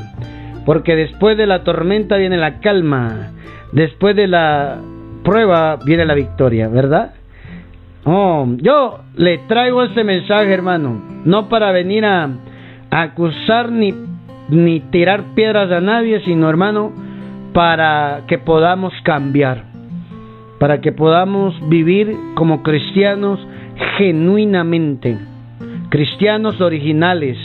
Porque 0.65 0.97
después 0.97 1.37
de 1.37 1.45
la 1.45 1.65
tormenta 1.65 2.17
viene 2.17 2.39
la 2.39 2.61
calma. 2.61 3.33
Después 3.73 4.17
de 4.17 4.27
la 4.27 4.79
prueba 5.23 5.79
viene 5.85 6.07
la 6.07 6.15
victoria, 6.15 6.69
¿verdad? 6.69 7.13
Oh, 8.05 8.49
yo 8.57 9.01
le 9.17 9.37
traigo 9.49 9.83
este 9.83 10.03
mensaje, 10.03 10.51
hermano, 10.51 11.03
no 11.27 11.51
para 11.51 11.73
venir 11.73 12.07
a, 12.07 12.31
acusar 12.91 13.71
ni, 13.71 13.93
ni 14.49 14.81
tirar 14.81 15.35
piedras 15.35 15.71
a 15.71 15.83
nadie, 15.83 16.21
sino, 16.21 16.49
hermano, 16.49 16.91
para 17.53 18.23
que 18.29 18.39
podamos 18.39 18.95
cambiar, 19.03 19.65
para 20.59 20.81
que 20.81 20.91
podamos 20.91 21.55
vivir 21.69 22.17
como 22.35 22.63
cristianos 22.63 23.47
genuinamente, 23.99 25.19
cristianos 25.89 26.61
originales, 26.61 27.37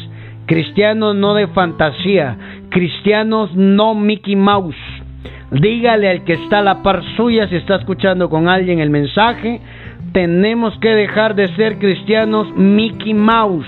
cristianos 0.45 1.15
no 1.15 1.33
de 1.33 1.47
fantasía, 1.47 2.37
cristianos 2.69 3.55
no 3.55 3.95
Mickey 3.95 4.35
Mouse, 4.35 4.75
Dígale 5.51 6.09
al 6.09 6.23
que 6.25 6.33
está 6.33 6.59
a 6.59 6.63
la 6.63 6.83
par 6.83 7.01
suya 7.17 7.47
si 7.47 7.55
está 7.55 7.77
escuchando 7.77 8.29
con 8.29 8.47
alguien 8.47 8.79
el 8.79 8.91
mensaje. 8.91 9.59
Tenemos 10.13 10.77
que 10.77 10.89
dejar 10.89 11.33
de 11.35 11.47
ser 11.55 11.79
cristianos 11.79 12.47
Mickey 12.55 13.15
Mouse. 13.15 13.65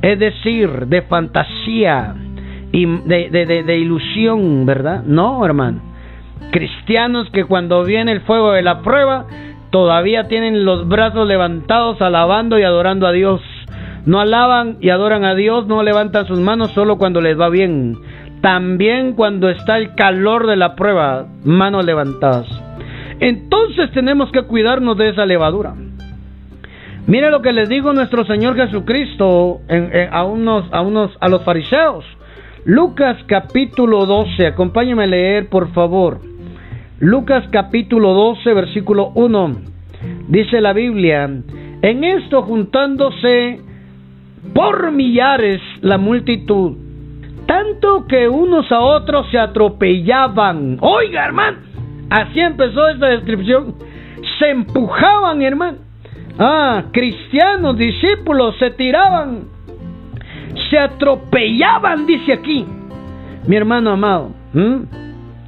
Es 0.00 0.18
decir, 0.18 0.86
de 0.86 1.02
fantasía 1.02 2.14
y 2.72 2.86
de, 2.86 3.64
de 3.66 3.78
ilusión, 3.78 4.64
¿verdad? 4.64 5.02
No, 5.04 5.44
hermano. 5.44 5.80
Cristianos 6.52 7.28
que 7.30 7.44
cuando 7.44 7.84
viene 7.84 8.12
el 8.12 8.22
fuego 8.22 8.52
de 8.52 8.62
la 8.62 8.80
prueba, 8.80 9.26
todavía 9.70 10.28
tienen 10.28 10.64
los 10.64 10.88
brazos 10.88 11.26
levantados 11.28 12.00
alabando 12.00 12.58
y 12.58 12.62
adorando 12.62 13.06
a 13.06 13.12
Dios. 13.12 13.42
No 14.08 14.20
alaban 14.20 14.78
y 14.80 14.88
adoran 14.88 15.24
a 15.24 15.34
Dios, 15.34 15.66
no 15.66 15.82
levantan 15.82 16.26
sus 16.26 16.40
manos 16.40 16.72
solo 16.72 16.98
cuando 16.98 17.20
les 17.20 17.38
va 17.38 17.48
bien 17.48 17.96
también 18.40 19.14
cuando 19.14 19.48
está 19.48 19.78
el 19.78 19.94
calor 19.94 20.46
de 20.46 20.56
la 20.56 20.74
prueba, 20.76 21.26
manos 21.44 21.84
levantadas. 21.84 22.46
Entonces 23.20 23.90
tenemos 23.92 24.30
que 24.30 24.42
cuidarnos 24.42 24.96
de 24.96 25.10
esa 25.10 25.26
levadura. 25.26 25.74
Mire 27.06 27.30
lo 27.30 27.42
que 27.42 27.52
les 27.52 27.68
dijo 27.68 27.92
nuestro 27.92 28.24
Señor 28.26 28.54
Jesucristo 28.54 29.60
a, 30.10 30.24
unos, 30.24 30.72
a, 30.72 30.82
unos, 30.82 31.16
a 31.20 31.28
los 31.28 31.42
fariseos. 31.42 32.04
Lucas 32.64 33.16
capítulo 33.26 34.04
12, 34.04 34.46
acompáñame 34.46 35.04
a 35.04 35.06
leer 35.06 35.48
por 35.48 35.72
favor. 35.72 36.20
Lucas 37.00 37.44
capítulo 37.50 38.12
12, 38.12 38.52
versículo 38.52 39.10
1. 39.14 39.56
Dice 40.28 40.60
la 40.60 40.72
Biblia, 40.74 41.24
en 41.82 42.04
esto 42.04 42.42
juntándose 42.42 43.60
por 44.54 44.90
millares 44.92 45.60
la 45.80 45.98
multitud 45.98 46.88
tanto 47.48 48.06
que 48.06 48.28
unos 48.28 48.70
a 48.70 48.80
otros 48.80 49.26
se 49.30 49.38
atropellaban. 49.38 50.76
Oiga, 50.80 51.24
hermano, 51.24 51.56
así 52.10 52.40
empezó 52.40 52.88
esta 52.88 53.06
descripción. 53.06 53.74
se 54.38 54.50
empujaban, 54.50 55.40
hermano. 55.40 55.78
Ah, 56.38 56.84
cristianos, 56.92 57.76
discípulos, 57.78 58.54
se 58.58 58.70
tiraban, 58.72 59.44
se 60.68 60.78
atropellaban, 60.78 62.06
dice 62.06 62.34
aquí. 62.34 62.66
Mi 63.46 63.56
hermano 63.56 63.92
amado, 63.92 64.30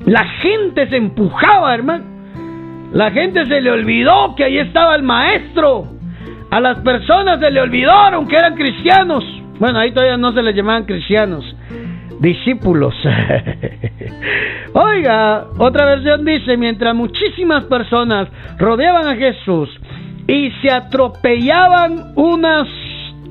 la 0.07 0.25
gente 0.41 0.89
se 0.89 0.97
empujaba, 0.97 1.75
hermano. 1.75 2.05
La 2.93 3.11
gente 3.11 3.45
se 3.45 3.61
le 3.61 3.71
olvidó 3.71 4.35
que 4.37 4.45
ahí 4.45 4.59
estaba 4.59 4.97
el 4.97 5.03
maestro. 5.03 5.85
A 6.51 6.61
las 6.61 6.79
personas 6.81 7.39
se 7.39 7.51
le 7.51 7.61
olvidaron 7.61 8.27
que 8.27 8.37
eran 8.37 8.57
cristianos. 8.57 9.25
Bueno, 9.61 9.79
ahí 9.79 9.93
todavía 9.93 10.17
no 10.17 10.33
se 10.33 10.43
les 10.43 10.55
llamaban 10.55 10.85
cristianos, 10.85 11.45
discípulos. 12.19 12.95
Oiga, 14.73 15.47
otra 15.59 15.85
versión 15.85 16.25
dice, 16.25 16.57
mientras 16.57 16.95
muchísimas 16.95 17.65
personas 17.65 18.29
rodeaban 18.59 19.07
a 19.07 19.17
Jesús 19.17 19.69
y 20.27 20.51
se 20.63 20.71
atropellaban 20.71 22.13
unas, 22.17 22.69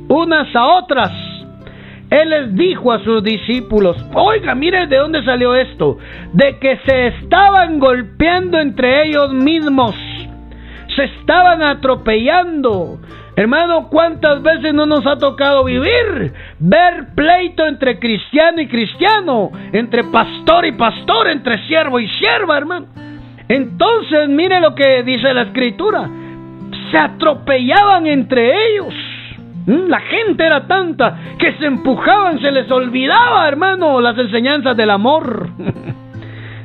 unas 0.08 0.56
a 0.56 0.66
otras, 0.68 1.12
Él 2.10 2.30
les 2.30 2.56
dijo 2.56 2.92
a 2.92 3.04
sus 3.04 3.24
discípulos, 3.24 3.98
oiga, 4.14 4.54
mire 4.56 4.88
de 4.88 4.98
dónde 4.98 5.24
salió 5.24 5.56
esto, 5.56 5.98
de 6.34 6.58
que 6.60 6.78
se 6.86 7.08
estaban 7.08 7.80
golpeando 7.80 8.60
entre 8.60 9.08
ellos 9.08 9.34
mismos, 9.34 9.96
se 11.00 11.06
estaban 11.06 11.62
atropellando, 11.64 13.00
Hermano, 13.38 13.88
¿cuántas 13.88 14.42
veces 14.44 14.74
no 14.74 14.86
nos 14.86 15.08
ha 15.08 15.18
tocado 15.18 15.64
vivir? 15.64 16.34
Ver 16.60 17.16
pleito 17.16 17.66
entre 17.66 17.98
cristiano 17.98 18.60
y 18.60 18.68
cristiano, 18.68 19.50
entre 19.72 20.04
pastor 20.04 20.66
y 20.66 20.74
pastor, 20.74 21.30
entre 21.30 21.66
siervo 21.66 22.02
y 22.02 22.08
sierva, 22.10 22.58
hermano. 22.58 22.88
Entonces, 23.48 24.28
mire 24.28 24.60
lo 24.60 24.76
que 24.76 25.04
dice 25.04 25.34
la 25.34 25.44
escritura. 25.44 26.10
Se 26.92 26.98
atropellaban 26.98 28.08
entre 28.08 28.74
ellos. 28.74 28.94
Mm, 29.68 29.88
la 29.88 30.02
gente 30.02 30.46
era 30.46 30.68
tanta 30.68 31.18
que 31.38 31.54
se 31.54 31.66
empujaban, 31.66 32.42
se 32.42 32.52
les 32.52 32.70
olvidaba, 32.70 33.48
hermano, 33.48 34.02
las 34.02 34.18
enseñanzas 34.18 34.76
del 34.76 34.90
amor. 34.90 35.48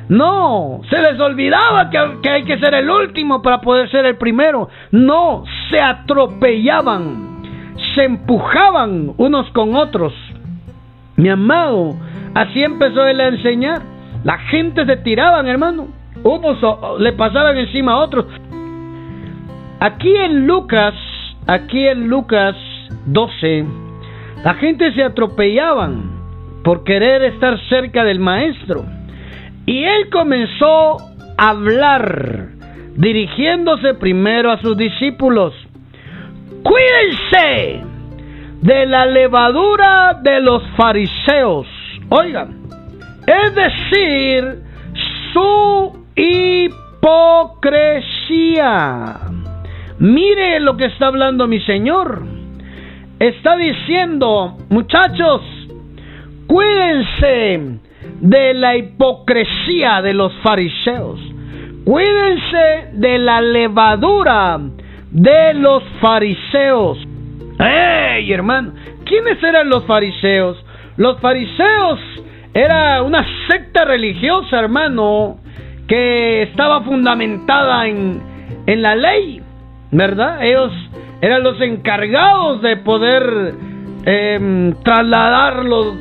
No, 0.07 0.81
se 0.89 1.01
les 1.01 1.19
olvidaba 1.19 1.89
que, 1.89 2.29
hay 2.29 2.43
que 2.43 2.59
ser 2.59 2.75
el 2.75 2.89
último 2.89 3.41
para 3.41 3.61
poder 3.61 3.89
ser 3.89 4.05
el 4.05 4.17
primero. 4.17 4.69
No, 4.91 5.43
se 5.69 5.81
atropellaban, 5.81 7.41
se 7.95 8.03
empujaban 8.03 9.13
unos 9.17 9.49
con 9.51 9.75
otros. 9.75 10.13
Mi 11.15 11.29
amado, 11.29 11.95
así 12.35 12.61
empezó 12.61 13.05
él 13.07 13.19
a 13.19 13.27
enseñar. 13.27 13.81
La 14.23 14.37
gente 14.37 14.85
se 14.85 14.97
tiraban, 14.97 15.47
hermano. 15.47 15.87
Unos 16.23 16.57
le 16.99 17.13
pasaban 17.13 17.57
encima 17.57 17.93
a 17.93 17.97
otros. 17.97 18.25
Aquí 19.79 20.15
en 20.15 20.45
Lucas, 20.45 20.93
aquí 21.47 21.87
en 21.87 22.07
Lucas 22.07 22.55
12, 23.07 23.65
la 24.43 24.53
gente 24.55 24.93
se 24.93 25.03
atropellaban 25.03 26.11
por 26.63 26.83
querer 26.83 27.23
estar 27.23 27.59
cerca 27.69 28.03
del 28.03 28.19
maestro. 28.19 28.85
Y 29.65 29.83
él 29.83 30.09
comenzó 30.11 30.97
a 31.37 31.49
hablar, 31.49 32.49
dirigiéndose 32.95 33.95
primero 33.95 34.51
a 34.51 34.61
sus 34.61 34.77
discípulos. 34.77 35.53
Cuídense 36.63 37.81
de 38.61 38.85
la 38.85 39.05
levadura 39.05 40.19
de 40.21 40.39
los 40.41 40.63
fariseos. 40.75 41.67
Oigan, 42.09 42.65
es 43.25 43.55
decir, 43.55 44.59
su 45.33 46.05
hipocresía. 46.15 46.75
Mire 49.99 50.59
lo 50.59 50.77
que 50.77 50.85
está 50.85 51.07
hablando 51.07 51.47
mi 51.47 51.59
Señor. 51.61 52.23
Está 53.19 53.55
diciendo, 53.57 54.57
muchachos, 54.69 55.41
cuídense 56.47 57.79
de 58.21 58.53
la 58.53 58.75
hipocresía 58.75 60.01
de 60.01 60.13
los 60.13 60.33
fariseos. 60.41 61.19
Cuídense 61.85 62.89
de 62.93 63.19
la 63.19 63.41
levadura 63.41 64.59
de 65.11 65.53
los 65.53 65.83
fariseos. 66.01 66.97
¡Ey, 67.59 68.31
hermano! 68.31 68.73
¿Quiénes 69.05 69.41
eran 69.43 69.69
los 69.69 69.85
fariseos? 69.85 70.57
Los 70.97 71.19
fariseos 71.19 71.99
era 72.53 73.01
una 73.03 73.25
secta 73.49 73.85
religiosa, 73.85 74.59
hermano, 74.59 75.37
que 75.87 76.43
estaba 76.43 76.81
fundamentada 76.81 77.87
en, 77.87 78.21
en 78.65 78.81
la 78.81 78.95
ley, 78.95 79.41
¿verdad? 79.91 80.43
Ellos 80.43 80.71
eran 81.21 81.43
los 81.43 81.59
encargados 81.61 82.61
de 82.61 82.77
poder 82.77 83.53
eh, 84.05 84.73
trasladar 84.83 85.65
los, 85.65 85.95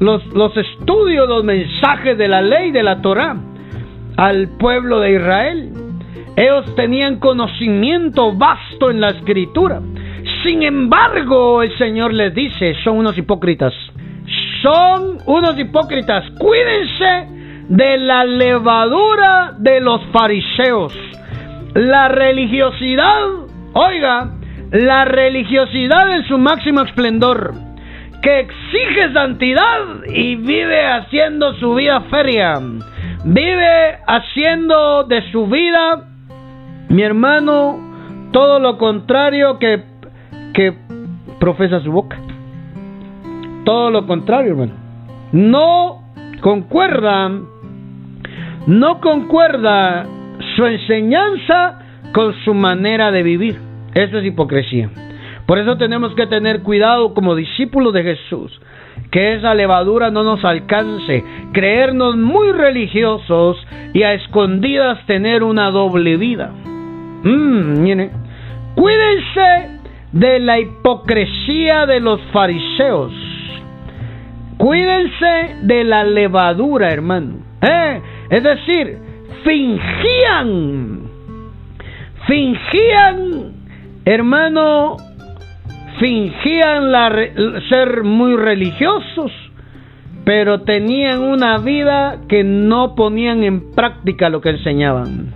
los, 0.00 0.26
los 0.28 0.56
estudios, 0.56 1.28
los 1.28 1.44
mensajes 1.44 2.16
de 2.18 2.28
la 2.28 2.42
ley 2.42 2.70
de 2.70 2.82
la 2.82 3.00
Torah 3.00 3.36
al 4.16 4.48
pueblo 4.58 5.00
de 5.00 5.12
Israel. 5.12 5.72
Ellos 6.36 6.74
tenían 6.74 7.18
conocimiento 7.18 8.34
vasto 8.34 8.90
en 8.90 9.00
la 9.00 9.10
escritura. 9.10 9.80
Sin 10.42 10.62
embargo, 10.62 11.62
el 11.62 11.76
Señor 11.78 12.12
les 12.12 12.34
dice, 12.34 12.74
son 12.84 12.98
unos 12.98 13.16
hipócritas. 13.16 13.72
Son 14.62 15.18
unos 15.26 15.58
hipócritas. 15.58 16.24
Cuídense 16.38 17.28
de 17.68 17.98
la 17.98 18.24
levadura 18.24 19.54
de 19.58 19.80
los 19.80 20.02
fariseos. 20.12 20.92
La 21.74 22.08
religiosidad, 22.08 23.28
oiga, 23.72 24.32
la 24.72 25.04
religiosidad 25.04 26.16
en 26.16 26.24
su 26.26 26.38
máximo 26.38 26.82
esplendor 26.82 27.65
que 28.22 28.40
exige 28.40 29.12
santidad 29.12 30.04
y 30.06 30.36
vive 30.36 30.86
haciendo 30.86 31.54
su 31.54 31.74
vida 31.74 32.00
feria. 32.10 32.60
Vive 33.24 33.98
haciendo 34.06 35.04
de 35.04 35.30
su 35.32 35.46
vida, 35.46 36.08
mi 36.88 37.02
hermano, 37.02 37.78
todo 38.32 38.58
lo 38.58 38.78
contrario 38.78 39.58
que, 39.58 39.82
que 40.54 40.74
profesa 41.40 41.80
su 41.80 41.90
boca. 41.92 42.18
Todo 43.64 43.90
lo 43.90 44.06
contrario, 44.06 44.52
hermano. 44.52 44.72
No 45.32 46.02
concuerda, 46.40 47.30
no 48.66 49.00
concuerda 49.00 50.06
su 50.54 50.66
enseñanza 50.66 51.80
con 52.12 52.34
su 52.44 52.54
manera 52.54 53.10
de 53.10 53.22
vivir. 53.22 53.58
Eso 53.94 54.18
es 54.18 54.24
hipocresía. 54.24 54.90
Por 55.46 55.58
eso 55.58 55.76
tenemos 55.76 56.14
que 56.14 56.26
tener 56.26 56.62
cuidado 56.62 57.14
como 57.14 57.36
discípulos 57.36 57.92
de 57.92 58.02
Jesús, 58.02 58.60
que 59.10 59.34
esa 59.34 59.54
levadura 59.54 60.10
no 60.10 60.24
nos 60.24 60.44
alcance, 60.44 61.24
creernos 61.52 62.16
muy 62.16 62.50
religiosos 62.50 63.56
y 63.94 64.02
a 64.02 64.14
escondidas 64.14 65.06
tener 65.06 65.44
una 65.44 65.70
doble 65.70 66.16
vida. 66.16 66.50
Mm, 67.22 67.84
cuídense 68.74 69.80
de 70.12 70.40
la 70.40 70.58
hipocresía 70.58 71.86
de 71.86 72.00
los 72.00 72.20
fariseos. 72.32 73.12
Cuídense 74.56 75.56
de 75.62 75.84
la 75.84 76.02
levadura, 76.02 76.90
hermano. 76.90 77.36
¿Eh? 77.60 78.00
Es 78.30 78.42
decir, 78.42 78.98
fingían, 79.44 81.02
fingían, 82.26 83.52
hermano, 84.04 84.96
fingían 85.98 86.92
ser 87.68 88.02
muy 88.02 88.36
religiosos, 88.36 89.32
pero 90.24 90.62
tenían 90.62 91.20
una 91.22 91.58
vida 91.58 92.18
que 92.28 92.44
no 92.44 92.94
ponían 92.94 93.44
en 93.44 93.72
práctica 93.72 94.28
lo 94.28 94.40
que 94.40 94.50
enseñaban. 94.50 95.32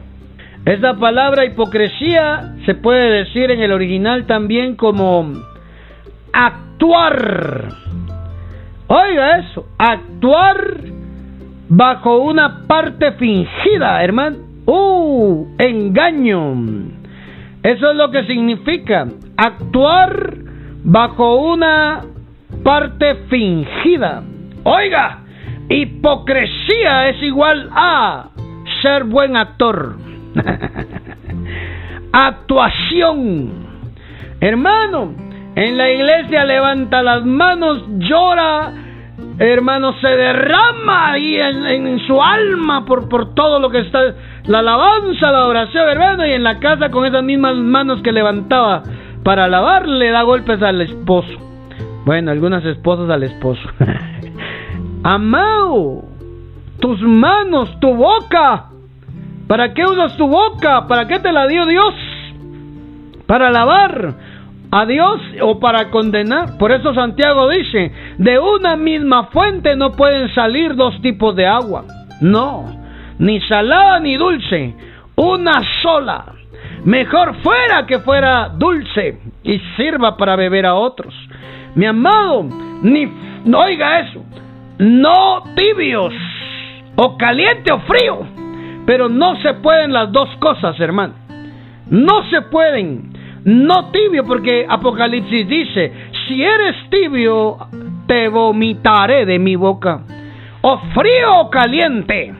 Esa 0.65 0.95
palabra 0.95 1.45
hipocresía 1.47 2.55
se 2.67 2.75
puede 2.75 3.11
decir 3.25 3.51
en 3.51 3.61
el 3.61 3.73
original 3.73 4.27
también 4.27 4.77
como 4.77 5.33
actuar. 6.33 7.69
Oiga 8.89 9.39
eso, 9.39 9.67
actuar 9.79 10.77
bajo 11.69 12.19
una 12.19 12.67
parte 12.67 13.13
fingida, 13.13 14.03
hermano. 14.03 14.37
Uh, 14.67 15.47
engaño. 15.59 16.55
Eso 17.63 17.91
es 17.91 17.97
lo 17.97 18.11
que 18.11 18.25
significa 18.25 19.07
actuar 19.37 20.50
bajo 20.85 21.37
una 21.37 22.03
parte 22.63 23.15
fingida. 23.29 24.23
Oiga, 24.65 25.21
hipocresía 25.69 27.09
es 27.09 27.23
igual 27.23 27.69
a 27.73 28.29
ser 28.83 29.05
buen 29.05 29.37
actor. 29.37 29.97
Actuación. 32.13 33.71
Hermano, 34.41 35.15
en 35.55 35.77
la 35.77 35.91
iglesia 35.91 36.45
levanta 36.45 37.03
las 37.03 37.25
manos, 37.25 37.85
llora, 37.99 38.73
hermano, 39.39 39.95
se 40.01 40.09
derrama 40.09 41.13
ahí 41.13 41.37
en, 41.37 41.99
su 42.07 42.21
alma 42.23 42.85
por, 42.85 43.09
por 43.09 43.35
todo 43.35 43.59
lo 43.59 43.71
que 43.71 43.81
está 43.81 44.15
la 44.45 44.61
alabanza, 44.61 45.31
la 45.31 45.47
oración, 45.47 45.89
hermano, 45.89 46.27
y 46.27 46.33
en 46.33 46.43
la 46.43 46.59
casa 46.59 46.91
con 46.91 47.05
esas 47.05 47.23
mismas 47.23 47.57
manos 47.57 48.03
que 48.03 48.13
levantaba 48.13 48.83
para 49.23 49.49
lavar, 49.49 49.87
le 49.87 50.11
da 50.11 50.23
golpes 50.23 50.63
al 50.63 50.81
esposo. 50.81 51.39
Bueno, 52.05 52.31
algunas 52.31 52.65
esposas 52.65 53.11
al 53.11 53.23
esposo. 53.23 53.63
Amado, 55.03 56.05
tus 56.81 57.01
manos, 57.03 57.79
tu 57.81 57.95
boca. 57.95 58.67
¿Para 59.47 59.75
qué 59.75 59.85
usas 59.85 60.17
tu 60.17 60.29
boca? 60.29 60.87
¿Para 60.87 61.07
qué 61.07 61.19
te 61.19 61.33
la 61.33 61.47
dio 61.47 61.67
Dios? 61.67 61.95
Para 63.27 63.49
alabar 63.49 64.15
a 64.71 64.87
Dios 64.87 65.21
o 65.43 65.59
para 65.59 65.91
condenar. 65.91 66.57
Por 66.59 66.73
eso 66.73 66.95
Santiago 66.95 67.49
dice, 67.49 67.93
de 68.19 68.39
una 68.39 68.77
misma 68.77 69.25
fuente 69.25 69.77
no 69.77 69.93
pueden 69.93 70.33
salir 70.35 70.77
dos 70.77 71.01
tipos 71.03 71.35
de 71.37 71.47
agua. 71.47 71.85
No, 72.21 72.67
ni 73.19 73.41
salada 73.41 73.99
ni 74.01 74.17
dulce, 74.17 74.75
una 75.17 75.63
sola. 75.83 76.40
Mejor 76.85 77.35
fuera 77.43 77.87
que 77.87 77.99
fuera 78.01 78.49
dulce 78.49 79.19
y 79.43 79.59
sirva 79.77 80.17
para 80.17 80.37
beber 80.37 80.67
a 80.67 80.75
otros. 80.75 81.15
Mi 81.75 81.87
amado, 81.87 82.47
ni 82.83 83.07
oiga 83.53 84.01
eso, 84.01 84.25
no 84.79 85.43
tibios 85.55 86.15
o 86.97 87.17
caliente 87.17 87.71
o 87.73 87.81
frío, 87.81 88.27
pero 88.87 89.09
no 89.09 89.37
se 89.43 89.55
pueden 89.55 89.93
las 89.93 90.11
dos 90.11 90.29
cosas, 90.39 90.79
hermano. 90.81 91.15
No 91.89 92.29
se 92.31 92.43
pueden. 92.43 93.13
No 93.45 93.91
tibio, 93.91 94.25
porque 94.25 94.67
Apocalipsis 94.69 95.49
dice, 95.49 95.93
si 96.27 96.43
eres 96.43 96.77
tibio, 96.91 97.57
te 98.07 98.29
vomitaré 98.29 99.25
de 99.25 99.39
mi 99.39 99.57
boca. 99.57 100.03
O 100.61 100.79
frío 100.95 101.41
o 101.41 101.51
caliente, 101.51 102.35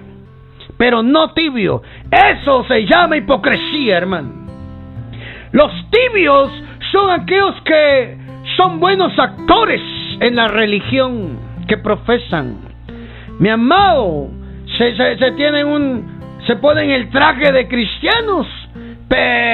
pero 0.77 1.03
no 1.03 1.33
tibio. 1.33 1.83
Eso 2.11 2.65
se 2.65 2.87
llama 2.87 3.17
hipocresía, 3.17 3.99
hermano. 3.99 4.33
Los 5.53 5.71
tibios 5.91 6.51
son 6.93 7.11
aquellos 7.11 7.61
que 7.63 8.19
son 8.57 8.81
buenos 8.81 9.17
actores 9.19 9.81
en 10.21 10.37
la 10.37 10.49
religión 10.49 11.39
que 11.69 11.77
profesan. 11.77 12.59
Mi 13.39 13.49
amado, 13.49 14.29
se, 14.77 14.97
se, 14.97 15.33
tienen 15.33 15.67
un, 15.67 16.41
se 16.47 16.57
ponen 16.57 16.91
el 16.91 17.11
traje 17.11 17.53
de 17.53 17.69
cristianos 17.69 18.47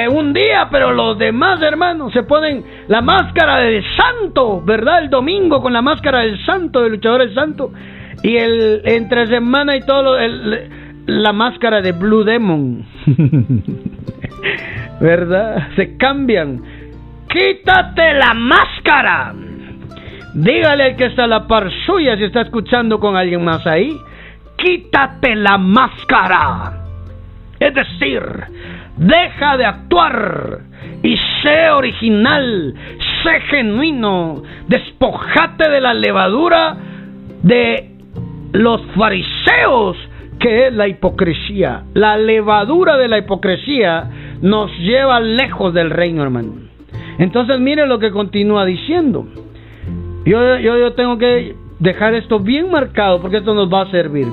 un 0.09 0.33
día, 0.33 0.67
pero 0.71 0.93
los 0.93 1.17
demás 1.17 1.61
hermanos 1.61 2.13
se 2.13 2.23
ponen 2.23 2.63
la 2.87 3.01
máscara 3.01 3.57
del 3.57 3.83
santo, 3.95 4.61
¿verdad? 4.61 5.03
El 5.03 5.09
domingo 5.09 5.61
con 5.61 5.73
la 5.73 5.81
máscara 5.81 6.19
del 6.19 6.43
santo, 6.45 6.83
del 6.83 6.93
luchador 6.93 7.21
del 7.21 7.33
santo, 7.33 7.71
y 8.23 8.37
el 8.37 8.81
entre 8.85 9.27
semana 9.27 9.75
y 9.75 9.81
todo 9.81 10.17
la 11.07 11.33
máscara 11.33 11.81
de 11.81 11.93
Blue 11.93 12.23
Demon, 12.23 12.85
¿verdad? 15.01 15.69
Se 15.75 15.97
cambian. 15.97 16.61
Quítate 17.29 18.13
la 18.13 18.33
máscara. 18.33 19.33
Dígale 20.33 20.83
al 20.83 20.95
que 20.95 21.05
está 21.05 21.25
la 21.25 21.47
par 21.47 21.71
suya 21.85 22.15
si 22.17 22.25
está 22.25 22.41
escuchando 22.41 22.99
con 22.99 23.15
alguien 23.15 23.43
más 23.43 23.65
ahí. 23.65 23.97
Quítate 24.57 25.35
la 25.35 25.57
máscara. 25.57 26.73
Es 27.59 27.73
decir, 27.73 28.21
deja 28.97 29.57
de 29.57 29.65
actuar 29.65 30.59
y 31.01 31.17
sé 31.41 31.69
original, 31.71 32.73
sé 33.23 33.39
genuino, 33.49 34.43
despojate 34.67 35.69
de 35.69 35.81
la 35.81 35.93
levadura 35.93 36.77
de 37.43 37.91
los 38.51 38.81
fariseos, 38.95 39.97
que 40.39 40.67
es 40.67 40.73
la 40.73 40.87
hipocresía. 40.87 41.83
La 41.93 42.17
levadura 42.17 42.97
de 42.97 43.07
la 43.07 43.17
hipocresía 43.17 44.09
nos 44.41 44.71
lleva 44.79 45.19
lejos 45.19 45.73
del 45.73 45.89
reino, 45.89 46.23
hermano. 46.23 46.53
Entonces 47.17 47.59
mire 47.59 47.87
lo 47.87 47.99
que 47.99 48.11
continúa 48.11 48.65
diciendo. 48.65 49.27
Yo, 50.25 50.57
yo, 50.59 50.77
yo 50.77 50.93
tengo 50.93 51.17
que 51.17 51.55
dejar 51.79 52.13
esto 52.13 52.39
bien 52.39 52.69
marcado 52.69 53.21
porque 53.21 53.37
esto 53.37 53.53
nos 53.53 53.71
va 53.71 53.83
a 53.83 53.91
servir. 53.91 54.27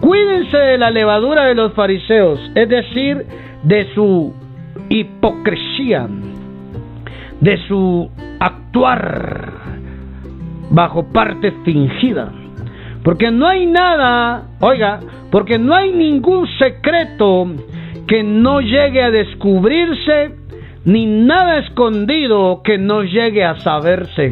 Cuídense 0.00 0.56
de 0.56 0.78
la 0.78 0.90
levadura 0.90 1.44
de 1.44 1.54
los 1.54 1.72
fariseos, 1.74 2.40
es 2.54 2.68
decir, 2.68 3.24
de 3.62 3.94
su 3.94 4.34
hipocresía, 4.88 6.08
de 7.40 7.56
su 7.68 8.10
actuar 8.40 9.52
bajo 10.70 11.04
parte 11.12 11.52
fingida. 11.64 12.32
Porque 13.04 13.30
no 13.30 13.46
hay 13.46 13.66
nada, 13.66 14.48
oiga, 14.60 14.98
porque 15.30 15.58
no 15.58 15.74
hay 15.74 15.92
ningún 15.92 16.48
secreto 16.58 17.46
que 18.08 18.22
no 18.22 18.62
llegue 18.62 19.02
a 19.02 19.10
descubrirse, 19.10 20.34
ni 20.86 21.04
nada 21.04 21.58
escondido 21.58 22.62
que 22.64 22.78
no 22.78 23.02
llegue 23.02 23.44
a 23.44 23.56
saberse. 23.60 24.30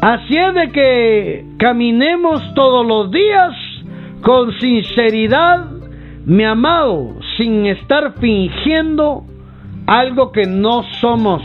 Así 0.00 0.36
es 0.36 0.54
de 0.54 0.70
que 0.70 1.44
caminemos 1.58 2.54
todos 2.54 2.86
los 2.86 3.10
días 3.10 3.52
con 4.22 4.52
sinceridad, 4.60 5.66
mi 6.24 6.44
amado, 6.44 7.16
sin 7.36 7.66
estar 7.66 8.14
fingiendo 8.20 9.24
algo 9.88 10.30
que 10.30 10.46
no 10.46 10.84
somos. 11.00 11.42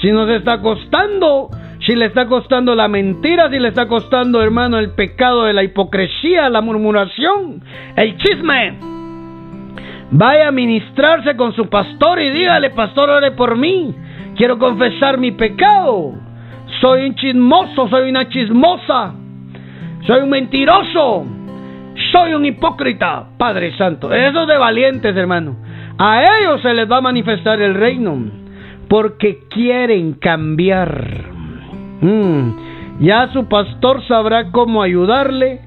Si 0.00 0.10
nos 0.10 0.28
está 0.30 0.60
costando, 0.60 1.50
si 1.86 1.96
le 1.96 2.06
está 2.06 2.26
costando 2.26 2.74
la 2.76 2.86
mentira, 2.86 3.50
si 3.50 3.58
le 3.58 3.68
está 3.68 3.88
costando, 3.88 4.40
hermano, 4.40 4.78
el 4.78 4.90
pecado 4.90 5.44
de 5.44 5.52
la 5.52 5.64
hipocresía, 5.64 6.48
la 6.48 6.60
murmuración, 6.60 7.60
el 7.96 8.16
chisme. 8.18 8.74
Vaya 10.12 10.48
a 10.48 10.52
ministrarse 10.52 11.36
con 11.36 11.52
su 11.54 11.68
pastor 11.68 12.20
y 12.20 12.30
dígale, 12.30 12.70
pastor, 12.70 13.10
ore 13.10 13.32
por 13.32 13.56
mí. 13.56 13.94
Quiero 14.36 14.58
confesar 14.58 15.18
mi 15.18 15.32
pecado. 15.32 16.12
Soy 16.80 17.08
un 17.08 17.14
chismoso, 17.16 17.88
soy 17.88 18.10
una 18.10 18.28
chismosa. 18.28 19.14
Soy 20.06 20.20
un 20.20 20.30
mentiroso. 20.30 21.26
Soy 22.12 22.34
un 22.34 22.44
hipócrita, 22.44 23.26
Padre 23.36 23.76
Santo. 23.76 24.12
Eso 24.12 24.46
de 24.46 24.56
valientes, 24.56 25.16
hermano. 25.16 25.56
A 25.98 26.22
ellos 26.22 26.62
se 26.62 26.74
les 26.74 26.90
va 26.90 26.98
a 26.98 27.02
manifestar 27.02 27.60
el 27.60 27.74
reino. 27.74 28.18
Porque 28.88 29.40
quieren 29.48 30.14
cambiar. 30.14 31.31
Mm. 32.02 33.00
Ya 33.00 33.32
su 33.32 33.46
pastor 33.46 34.06
sabrá 34.06 34.50
cómo 34.50 34.82
ayudarle. 34.82 35.60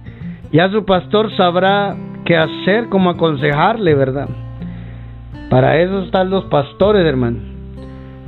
Ya 0.51 0.69
su 0.69 0.85
pastor 0.85 1.35
sabrá 1.35 1.95
qué 2.23 2.37
hacer, 2.37 2.89
cómo 2.89 3.09
aconsejarle, 3.09 3.95
¿verdad? 3.95 4.29
Para 5.49 5.79
eso 5.79 6.03
están 6.03 6.29
los 6.29 6.45
pastores, 6.45 7.05
hermano. 7.05 7.39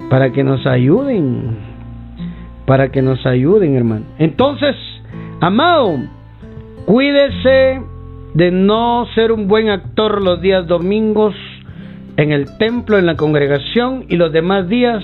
Para 0.09 0.31
que 0.31 0.43
nos 0.43 0.65
ayuden. 0.65 1.57
Para 2.65 2.89
que 2.89 3.01
nos 3.01 3.25
ayuden, 3.25 3.75
hermano. 3.75 4.05
Entonces, 4.17 4.75
amado, 5.39 5.97
cuídese 6.85 7.81
de 8.33 8.51
no 8.51 9.05
ser 9.15 9.31
un 9.31 9.47
buen 9.47 9.69
actor 9.69 10.21
los 10.21 10.41
días 10.41 10.67
domingos 10.67 11.33
en 12.17 12.31
el 12.31 12.57
templo, 12.57 12.97
en 12.97 13.05
la 13.05 13.15
congregación 13.15 14.05
y 14.09 14.15
los 14.15 14.31
demás 14.31 14.67
días 14.67 15.03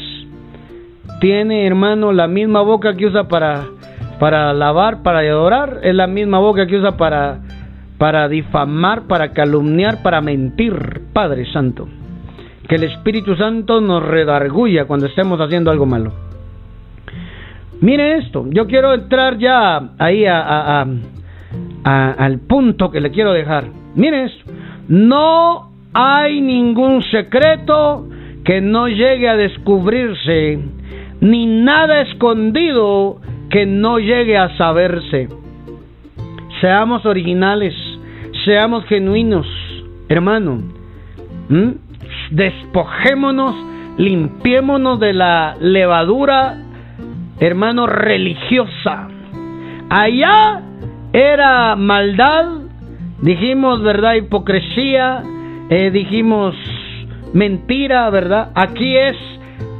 tiene, 1.19 1.65
hermano, 1.65 2.11
la 2.11 2.27
misma 2.27 2.61
boca 2.61 2.95
que 2.95 3.05
usa 3.05 3.27
para, 3.27 3.65
para 4.19 4.49
alabar, 4.49 5.03
para 5.03 5.19
adorar, 5.19 5.79
es 5.83 5.95
la 5.95 6.07
misma 6.07 6.39
boca 6.39 6.67
que 6.67 6.77
usa 6.77 6.97
para, 6.97 7.39
para 7.97 8.27
difamar, 8.27 9.03
para 9.03 9.31
calumniar, 9.31 10.01
para 10.01 10.21
mentir, 10.21 11.01
Padre 11.13 11.45
Santo. 11.51 11.87
Que 12.67 12.75
el 12.75 12.83
Espíritu 12.83 13.35
Santo 13.35 13.81
nos 13.81 14.03
redarguya 14.03 14.85
cuando 14.85 15.07
estemos 15.07 15.39
haciendo 15.39 15.71
algo 15.71 15.85
malo. 15.85 16.13
Mire 17.81 18.17
esto, 18.17 18.45
yo 18.49 18.65
quiero 18.67 18.93
entrar 18.93 19.37
ya 19.37 19.89
ahí 19.97 20.25
a 20.25 20.85
al 21.83 22.39
punto 22.39 22.91
que 22.91 23.01
le 23.01 23.11
quiero 23.11 23.33
dejar. 23.33 23.65
Mires, 23.95 24.31
no 24.87 25.71
hay 25.93 26.41
ningún 26.41 27.03
secreto 27.03 28.07
que 28.43 28.61
no 28.61 28.87
llegue 28.87 29.29
a 29.29 29.35
descubrirse, 29.35 30.59
ni 31.23 31.45
nada 31.45 32.01
escondido 32.01 33.21
que 33.49 33.65
no 33.65 33.97
llegue 33.97 34.37
a 34.37 34.57
saberse. 34.57 35.29
Seamos 36.59 37.05
originales, 37.05 37.73
seamos 38.43 38.83
genuinos, 38.85 39.47
hermano. 40.09 40.61
Despojémonos, 42.29 43.55
limpiémonos 43.97 44.99
de 44.99 45.13
la 45.13 45.55
levadura, 45.61 46.57
hermano, 47.39 47.87
religiosa. 47.87 49.07
Allá 49.89 50.61
era 51.13 51.77
maldad, 51.77 52.47
dijimos, 53.21 53.81
¿verdad? 53.81 54.15
Hipocresía, 54.15 55.23
eh, 55.69 55.89
dijimos 55.89 56.53
mentira, 57.33 58.09
¿verdad? 58.09 58.51
Aquí 58.55 58.97
es 58.97 59.15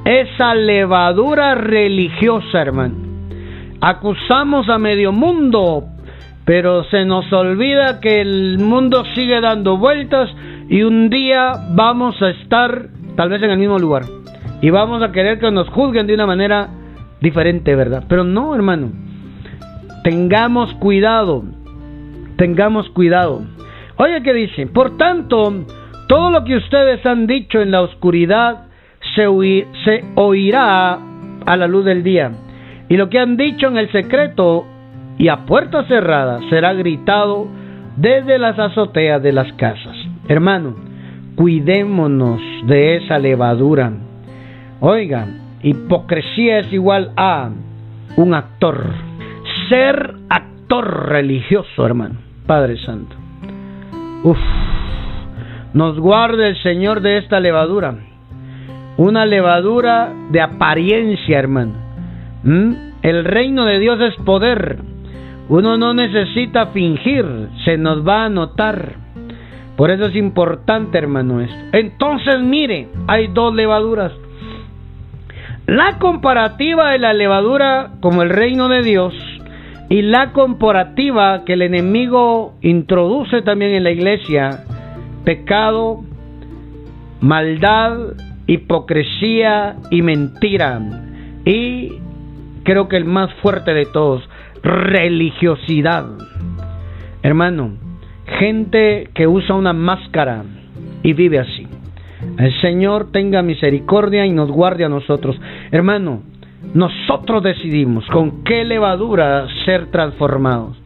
esa 0.06 0.54
levadura 0.54 1.56
religiosa, 1.56 2.62
hermano. 2.62 2.96
Acusamos 3.82 4.70
a 4.70 4.78
medio 4.78 5.12
mundo, 5.12 5.86
pero 6.46 6.84
se 6.86 7.06
nos 7.06 7.32
olvida 7.32 8.00
que 8.00 8.22
el 8.22 8.60
mundo 8.60 9.04
sigue 9.16 9.40
dando 9.42 9.78
vueltas 9.78 10.30
y 10.70 10.84
un 10.84 11.10
día 11.10 11.54
vamos 11.72 12.22
a 12.22 12.30
estar 12.30 12.88
tal 13.16 13.30
vez 13.30 13.42
en 13.44 13.52
el 13.52 13.58
mismo 13.58 13.78
lugar 13.80 14.04
y 14.62 14.70
vamos 14.70 15.04
a 15.04 15.12
querer 15.12 15.40
que 15.40 15.52
nos 15.52 15.68
juzguen 15.70 16.08
de 16.08 16.14
una 16.14 16.26
manera 16.26 16.70
diferente, 17.20 17.76
¿verdad? 17.76 18.06
Pero 18.08 18.24
no, 18.24 18.56
hermano. 18.56 18.92
Tengamos 20.04 20.74
cuidado. 20.76 21.44
Tengamos 22.38 22.90
cuidado. 22.90 23.42
Oye, 23.98 24.24
¿qué 24.24 24.34
dice? 24.34 24.68
Por 24.68 24.98
tanto, 24.98 25.66
todo 26.08 26.32
lo 26.32 26.44
que 26.44 26.56
ustedes 26.56 27.06
han 27.06 27.28
dicho 27.28 27.62
en 27.62 27.72
la 27.72 27.82
oscuridad 27.82 28.68
se, 29.16 30.04
oirá 30.16 31.00
a 31.46 31.58
la 31.58 31.68
luz 31.68 31.86
del 31.86 32.04
día. 32.04 32.32
Y 32.90 32.98
lo 32.98 33.10
que 33.10 33.20
han 33.20 33.38
dicho 33.38 33.68
en 33.68 33.78
el 33.78 33.92
secreto 33.92 34.66
y 35.18 35.28
a 35.28 35.46
puerta 35.46 35.84
cerrada 35.86 36.40
será 36.50 36.74
gritado 36.74 37.48
desde 37.96 38.38
las 38.38 38.58
azoteas 38.58 39.22
de 39.22 39.32
las 39.32 39.52
casas. 39.54 39.96
Hermano, 40.28 40.76
cuidémonos 41.36 42.42
de 42.66 42.98
esa 42.98 43.20
levadura. 43.20 43.92
Oiga, 44.80 45.28
hipocresía 45.62 46.60
es 46.60 46.74
igual 46.74 47.12
a 47.16 47.50
un 48.18 48.34
actor. 48.34 48.92
Ser 49.70 50.16
actor 50.30 51.10
religioso, 51.10 51.86
hermano. 51.86 52.16
Padre 52.46 52.78
Santo. 52.78 53.16
Uf, 54.24 54.38
nos 55.74 56.00
guarde 56.00 56.50
el 56.50 56.62
Señor 56.62 57.02
de 57.02 57.18
esta 57.18 57.40
levadura. 57.40 57.96
Una 58.98 59.26
levadura 59.26 60.14
de 60.30 60.42
apariencia, 60.42 61.40
hermano. 61.40 61.74
¿Mm? 62.44 62.74
El 63.02 63.26
reino 63.26 63.66
de 63.66 63.80
Dios 63.80 64.00
es 64.02 64.16
poder. 64.24 64.78
Uno 65.50 65.78
no 65.78 65.94
necesita 65.94 66.68
fingir, 66.68 67.26
se 67.66 67.78
nos 67.78 68.08
va 68.08 68.26
a 68.26 68.30
notar. 68.30 68.96
Por 69.76 69.92
eso 69.92 70.06
es 70.06 70.16
importante, 70.16 70.98
hermano, 70.98 71.42
esto. 71.42 71.56
Entonces, 71.74 72.40
mire, 72.42 72.88
hay 73.08 73.28
dos 73.28 73.54
levaduras. 73.54 74.12
La 75.66 75.98
comparativa 75.98 76.92
de 76.92 77.00
la 77.00 77.14
levadura 77.14 77.92
como 78.02 78.22
el 78.22 78.30
reino 78.30 78.70
de 78.70 78.84
Dios 78.84 79.14
y 79.90 80.02
la 80.02 80.32
comparativa 80.32 81.44
que 81.46 81.54
el 81.54 81.62
enemigo 81.62 82.54
introduce 82.62 83.42
también 83.42 83.72
en 83.72 83.84
la 83.84 83.92
iglesia, 83.92 84.64
pecado, 85.24 86.02
maldad, 87.22 87.98
hipocresía 88.48 89.78
y 89.92 90.02
mentira. 90.02 90.82
Y 91.46 91.94
creo 92.64 92.88
que 92.88 92.98
el 92.98 93.06
más 93.06 93.34
fuerte 93.42 93.74
de 93.74 93.86
todos, 93.86 94.28
religiosidad. 94.62 96.06
Hermano, 97.22 97.72
gente 98.40 99.10
que 99.14 99.28
usa 99.28 99.56
una 99.56 99.74
máscara 99.74 100.44
y 101.04 101.14
vive 101.14 101.40
así. 101.40 101.68
El 102.38 102.62
Señor 102.62 103.12
tenga 103.12 103.42
misericordia 103.42 104.26
y 104.26 104.32
nos 104.32 104.50
guarde 104.50 104.86
a 104.86 104.90
nosotros. 104.90 105.40
Hermano, 105.72 106.24
nosotros 106.74 107.44
decidimos 107.44 108.06
con 108.08 108.44
qué 108.44 108.64
levadura 108.64 109.46
ser 109.66 109.92
transformados. 109.92 110.78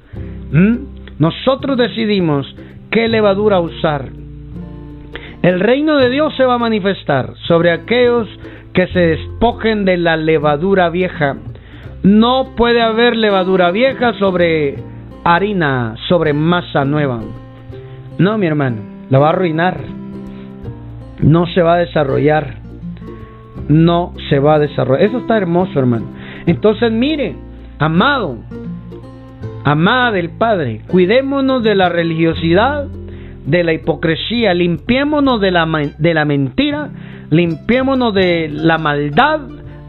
¿Mm? 0.51 0.75
Nosotros 1.19 1.77
decidimos 1.77 2.47
qué 2.91 3.07
levadura 3.07 3.59
usar. 3.59 4.09
El 5.47 5.61
reino 5.61 5.95
de 5.95 6.09
Dios 6.09 6.35
se 6.35 6.43
va 6.43 6.55
a 6.55 6.57
manifestar 6.57 7.33
sobre 7.47 7.71
aquellos 7.71 8.27
que 8.73 8.85
se 8.87 8.99
despojen 8.99 9.85
de 9.85 9.95
la 9.95 10.17
levadura 10.17 10.89
vieja. 10.89 11.37
No 12.03 12.53
puede 12.57 12.81
haber 12.81 13.15
levadura 13.15 13.71
vieja 13.71 14.11
sobre 14.15 14.75
harina, 15.23 15.95
sobre 16.09 16.33
masa 16.33 16.83
nueva. 16.83 17.21
No, 18.17 18.37
mi 18.37 18.45
hermano, 18.45 18.81
la 19.09 19.19
va 19.19 19.27
a 19.27 19.29
arruinar. 19.29 19.77
No 21.19 21.45
se 21.45 21.61
va 21.61 21.75
a 21.75 21.77
desarrollar. 21.77 22.55
No 23.69 24.15
se 24.27 24.39
va 24.39 24.55
a 24.55 24.59
desarrollar. 24.59 25.05
Eso 25.05 25.19
está 25.19 25.37
hermoso, 25.37 25.79
hermano. 25.79 26.07
Entonces, 26.45 26.91
mire, 26.91 27.37
amado, 27.79 28.35
amada 29.63 30.11
del 30.11 30.29
Padre, 30.31 30.81
cuidémonos 30.89 31.63
de 31.63 31.75
la 31.75 31.87
religiosidad 31.87 32.87
de 33.47 33.63
la 33.63 33.73
hipocresía, 33.73 34.53
limpiémonos 34.53 35.41
de 35.41 35.51
la, 35.51 35.65
de 35.97 36.13
la 36.13 36.25
mentira, 36.25 36.89
limpiémonos 37.31 38.13
de 38.13 38.49
la 38.51 38.77
maldad, 38.77 39.39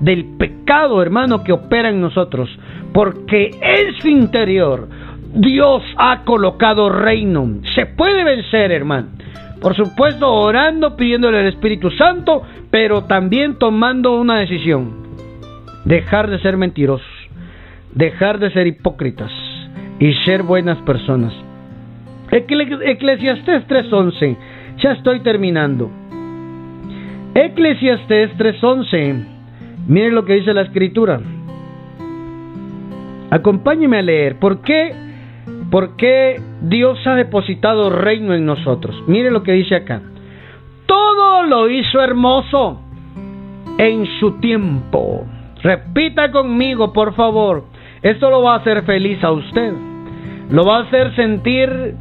del 0.00 0.36
pecado, 0.38 1.02
hermano, 1.02 1.42
que 1.42 1.52
opera 1.52 1.90
en 1.90 2.00
nosotros, 2.00 2.48
porque 2.94 3.50
en 3.60 3.94
su 4.00 4.08
interior 4.08 4.88
Dios 5.34 5.82
ha 5.96 6.22
colocado 6.24 6.88
reino. 6.88 7.60
Se 7.74 7.86
puede 7.86 8.22
vencer, 8.22 8.70
hermano. 8.70 9.08
Por 9.60 9.74
supuesto, 9.74 10.32
orando, 10.32 10.96
pidiéndole 10.96 11.40
al 11.40 11.48
Espíritu 11.48 11.90
Santo, 11.90 12.42
pero 12.70 13.04
también 13.04 13.58
tomando 13.58 14.20
una 14.20 14.38
decisión. 14.38 15.08
Dejar 15.84 16.30
de 16.30 16.38
ser 16.38 16.56
mentirosos, 16.56 17.06
dejar 17.92 18.38
de 18.38 18.52
ser 18.52 18.68
hipócritas 18.68 19.32
y 19.98 20.12
ser 20.24 20.44
buenas 20.44 20.78
personas. 20.82 21.32
Eclesiastés 22.30 23.66
3:11. 23.66 24.36
Ya 24.82 24.92
estoy 24.92 25.20
terminando. 25.20 25.90
Eclesiastés 27.34 28.36
3:11. 28.36 29.24
Miren 29.86 30.14
lo 30.14 30.24
que 30.24 30.34
dice 30.34 30.52
la 30.52 30.62
escritura. 30.62 31.20
Acompáñeme 33.30 33.98
a 33.98 34.02
leer. 34.02 34.38
¿Por 34.38 34.60
qué? 34.62 34.92
Porque 35.70 36.40
Dios 36.62 36.98
ha 37.06 37.14
depositado 37.14 37.90
reino 37.90 38.34
en 38.34 38.44
nosotros. 38.44 39.02
Mire 39.06 39.30
lo 39.30 39.42
que 39.42 39.52
dice 39.52 39.76
acá. 39.76 40.02
Todo 40.86 41.42
lo 41.44 41.68
hizo 41.68 42.00
hermoso 42.00 42.80
en 43.78 44.06
su 44.18 44.40
tiempo. 44.40 45.26
Repita 45.62 46.30
conmigo, 46.30 46.92
por 46.92 47.14
favor. 47.14 47.64
Esto 48.02 48.30
lo 48.30 48.42
va 48.42 48.54
a 48.54 48.58
hacer 48.58 48.82
feliz 48.84 49.22
a 49.22 49.32
usted. 49.32 49.72
Lo 50.50 50.64
va 50.64 50.78
a 50.78 50.82
hacer 50.82 51.14
sentir 51.14 51.94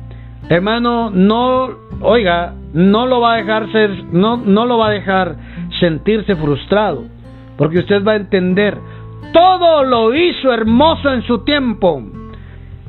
hermano, 0.49 1.09
no, 1.09 1.69
oiga, 2.01 2.53
no 2.73 3.05
lo 3.05 3.21
va 3.21 3.33
a 3.33 3.37
dejar 3.37 3.71
ser, 3.71 3.89
no, 4.11 4.37
no 4.37 4.65
lo 4.65 4.77
va 4.77 4.87
a 4.87 4.91
dejar 4.91 5.35
sentirse 5.79 6.35
frustrado, 6.35 7.05
porque 7.57 7.79
usted 7.79 8.03
va 8.03 8.13
a 8.13 8.17
entender, 8.17 8.77
todo 9.33 9.83
lo 9.83 10.13
hizo 10.15 10.53
hermoso 10.53 11.11
en 11.11 11.23
su 11.23 11.43
tiempo. 11.43 12.01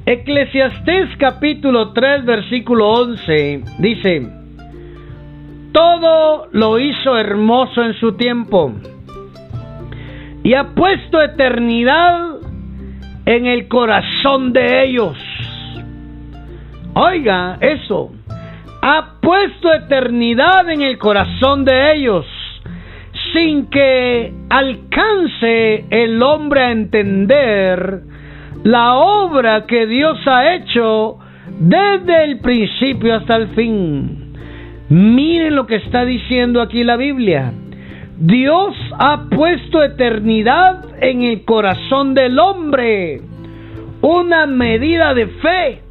Eclesiastés 0.06 1.10
capítulo 1.18 1.92
3 1.92 2.24
versículo 2.24 2.88
11 2.92 3.64
dice, 3.78 4.26
todo 5.72 6.48
lo 6.52 6.78
hizo 6.78 7.18
hermoso 7.18 7.84
en 7.84 7.92
su 7.94 8.12
tiempo 8.16 8.72
y 10.42 10.54
ha 10.54 10.74
puesto 10.74 11.20
eternidad 11.20 12.36
en 13.26 13.46
el 13.46 13.68
corazón 13.68 14.54
de 14.54 14.84
ellos. 14.84 15.16
Oiga, 16.94 17.58
eso. 17.60 18.10
Ha 18.82 19.14
puesto 19.20 19.72
eternidad 19.72 20.68
en 20.70 20.82
el 20.82 20.98
corazón 20.98 21.64
de 21.64 21.94
ellos, 21.94 22.26
sin 23.32 23.66
que 23.66 24.32
alcance 24.48 25.84
el 25.90 26.22
hombre 26.22 26.62
a 26.62 26.70
entender 26.70 28.02
la 28.64 28.94
obra 28.94 29.66
que 29.66 29.86
Dios 29.86 30.18
ha 30.26 30.54
hecho 30.54 31.18
desde 31.58 32.24
el 32.24 32.40
principio 32.40 33.16
hasta 33.16 33.36
el 33.36 33.48
fin. 33.48 34.34
Miren 34.88 35.54
lo 35.56 35.66
que 35.66 35.76
está 35.76 36.04
diciendo 36.04 36.62
aquí 36.62 36.82
la 36.84 36.96
Biblia. 36.96 37.52
Dios 38.16 38.74
ha 38.98 39.26
puesto 39.30 39.82
eternidad 39.82 40.84
en 41.00 41.22
el 41.22 41.44
corazón 41.44 42.14
del 42.14 42.38
hombre, 42.38 43.20
una 44.00 44.46
medida 44.46 45.14
de 45.14 45.26
fe 45.26 45.87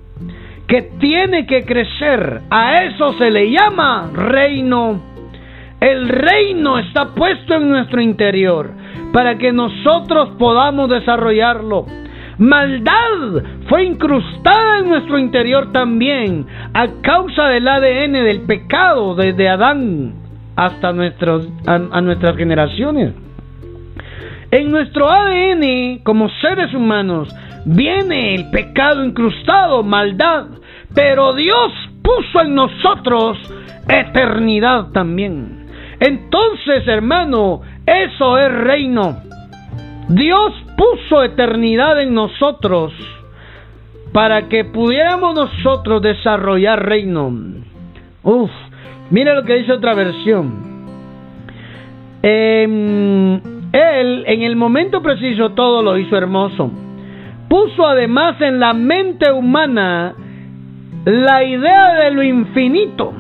que 0.67 0.81
tiene 0.99 1.45
que 1.45 1.63
crecer. 1.65 2.41
A 2.49 2.83
eso 2.83 3.13
se 3.13 3.31
le 3.31 3.49
llama 3.49 4.09
reino. 4.13 5.01
El 5.79 6.09
reino 6.09 6.79
está 6.79 7.13
puesto 7.13 7.55
en 7.55 7.69
nuestro 7.69 8.01
interior 8.01 8.71
para 9.13 9.37
que 9.37 9.51
nosotros 9.51 10.29
podamos 10.37 10.89
desarrollarlo. 10.89 11.85
Maldad 12.39 13.43
fue 13.67 13.83
incrustada 13.85 14.79
en 14.79 14.89
nuestro 14.89 15.17
interior 15.17 15.71
también 15.71 16.45
a 16.73 16.87
causa 17.01 17.47
del 17.47 17.67
ADN 17.67 18.13
del 18.13 18.41
pecado 18.41 19.15
desde 19.15 19.49
Adán 19.49 20.13
hasta 20.55 20.91
nuestros, 20.93 21.47
a 21.65 22.01
nuestras 22.01 22.35
generaciones. 22.35 23.13
En 24.51 24.71
nuestro 24.71 25.09
ADN 25.09 25.99
como 26.03 26.29
seres 26.41 26.73
humanos 26.73 27.33
viene 27.67 28.33
el 28.33 28.49
pecado 28.49 29.05
incrustado, 29.05 29.83
maldad, 29.83 30.47
pero 30.95 31.33
Dios 31.33 31.71
puso 32.01 32.41
en 32.41 32.55
nosotros 32.55 33.37
eternidad 33.87 34.91
también. 34.91 35.67
Entonces, 35.99 36.87
hermano, 36.87 37.61
eso 37.85 38.37
es 38.37 38.51
reino. 38.51 39.17
Dios 40.09 40.53
puso 40.75 41.23
eternidad 41.23 42.01
en 42.01 42.13
nosotros 42.13 42.93
para 44.13 44.47
que 44.47 44.65
pudiéramos 44.65 45.35
nosotros 45.35 46.01
desarrollar 46.01 46.83
reino. 46.83 47.31
Uf, 48.23 48.51
Mira 49.09 49.35
lo 49.35 49.43
que 49.43 49.55
dice 49.55 49.71
otra 49.71 49.93
versión. 49.93 50.65
Em, 52.21 53.35
él, 53.71 54.23
en 54.27 54.41
el 54.41 54.55
momento 54.55 55.01
preciso, 55.01 55.51
todo 55.51 55.81
lo 55.81 55.97
hizo 55.97 56.17
hermoso. 56.17 56.69
Puso 57.49 57.87
además 57.87 58.39
en 58.41 58.59
la 58.59 58.73
mente 58.73 59.31
humana 59.31 60.13
la 61.05 61.43
idea 61.43 61.93
de 61.95 62.11
lo 62.11 62.23
infinito. 62.23 63.13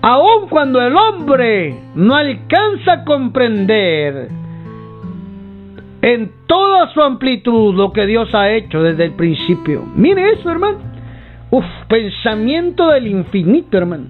Aun 0.00 0.48
cuando 0.48 0.80
el 0.80 0.96
hombre 0.96 1.76
no 1.94 2.14
alcanza 2.14 2.92
a 2.92 3.04
comprender 3.04 4.30
en 6.00 6.32
toda 6.46 6.92
su 6.92 7.00
amplitud 7.00 7.74
lo 7.74 7.92
que 7.92 8.06
Dios 8.06 8.34
ha 8.34 8.50
hecho 8.50 8.82
desde 8.82 9.04
el 9.04 9.12
principio. 9.12 9.84
Mire 9.94 10.32
eso, 10.32 10.50
hermano. 10.50 10.78
Uf, 11.50 11.64
pensamiento 11.88 12.88
del 12.88 13.06
infinito, 13.06 13.78
hermano. 13.78 14.06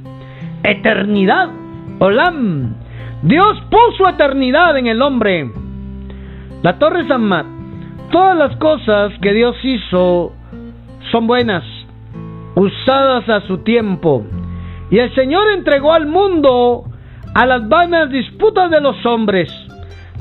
Eternidad. 0.62 1.50
Olam. 1.98 2.74
Dios 3.22 3.62
puso 3.70 4.08
eternidad 4.08 4.76
en 4.78 4.86
el 4.86 5.02
hombre. 5.02 5.50
La 6.62 6.78
Torre 6.78 7.06
Samad. 7.06 7.61
Todas 8.12 8.36
las 8.36 8.56
cosas 8.58 9.12
que 9.20 9.32
Dios 9.32 9.56
hizo 9.64 10.32
son 11.10 11.26
buenas, 11.26 11.64
usadas 12.54 13.28
a 13.28 13.40
su 13.48 13.58
tiempo. 13.64 14.24
Y 14.90 14.98
el 14.98 15.12
Señor 15.14 15.50
entregó 15.56 15.92
al 15.92 16.06
mundo 16.06 16.84
a 17.34 17.46
las 17.46 17.68
vanas 17.68 18.10
disputas 18.10 18.70
de 18.70 18.80
los 18.80 19.04
hombres 19.04 19.50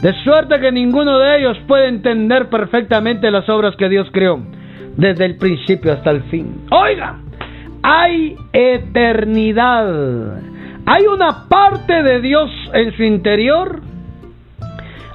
de 0.02 0.14
suerte 0.24 0.60
que 0.60 0.72
ninguno 0.72 1.20
de 1.20 1.38
ellos 1.38 1.58
puede 1.68 1.88
entender 1.88 2.50
perfectamente 2.50 3.30
las 3.30 3.48
obras 3.50 3.76
que 3.76 3.88
Dios 3.88 4.08
creó, 4.12 4.40
desde 4.98 5.26
el 5.26 5.38
principio 5.38 5.94
hasta 5.94 6.10
el 6.10 6.24
fin. 6.24 6.66
Oiga, 6.72 7.20
hay 7.84 8.36
eternidad. 8.52 10.40
Hay 10.88 11.06
una 11.06 11.48
parte 11.48 12.02
de 12.02 12.20
Dios 12.20 12.50
en 12.74 12.96
su 12.98 13.04
interior. 13.04 13.82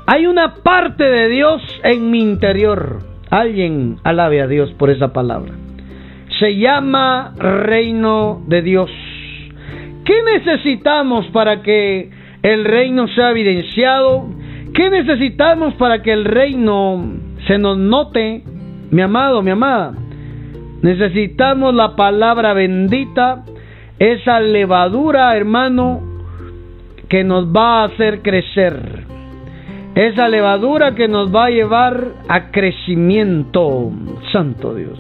Hay 0.09 0.29
una 0.29 0.55
parte 0.63 1.03
de 1.03 1.29
Dios 1.29 1.61
en 1.83 2.13
mi 2.13 2.21
interior. 2.21 3.01
Alguien 3.29 3.97
alabe 4.05 4.41
a 4.41 4.47
Dios 4.47 4.71
por 4.75 4.89
esa 4.89 5.13
palabra. 5.13 5.53
Se 6.39 6.57
llama 6.57 7.35
reino 7.37 8.41
de 8.47 8.63
Dios. 8.63 8.91
¿Qué 10.05 10.15
necesitamos 10.23 11.27
para 11.33 11.61
que 11.63 12.11
el 12.43 12.65
reino 12.65 13.09
sea 13.09 13.31
evidenciado? 13.33 14.29
¿Qué 14.73 14.91
necesitamos 14.91 15.75
para 15.75 16.03
que 16.03 16.13
el 16.13 16.25
reino 16.25 17.05
se 17.49 17.59
nos 17.59 17.77
note, 17.77 18.45
mi 18.93 19.03
amado, 19.03 19.43
mi 19.43 19.51
amada? 19.51 19.93
Necesitamos 20.83 21.75
la 21.75 21.97
palabra 21.97 22.53
bendita, 22.53 23.45
esa 23.99 24.39
levadura, 24.39 25.37
hermano, 25.37 26.01
que 27.09 27.25
nos 27.25 27.47
va 27.49 27.81
a 27.81 27.85
hacer 27.87 28.23
crecer. 28.23 29.16
Esa 29.97 30.29
levadura 30.29 30.95
que 30.95 31.09
nos 31.09 31.35
va 31.35 31.47
a 31.47 31.51
llevar 31.51 32.09
a 32.29 32.51
crecimiento. 32.51 33.91
Santo 34.31 34.75
Dios. 34.75 34.99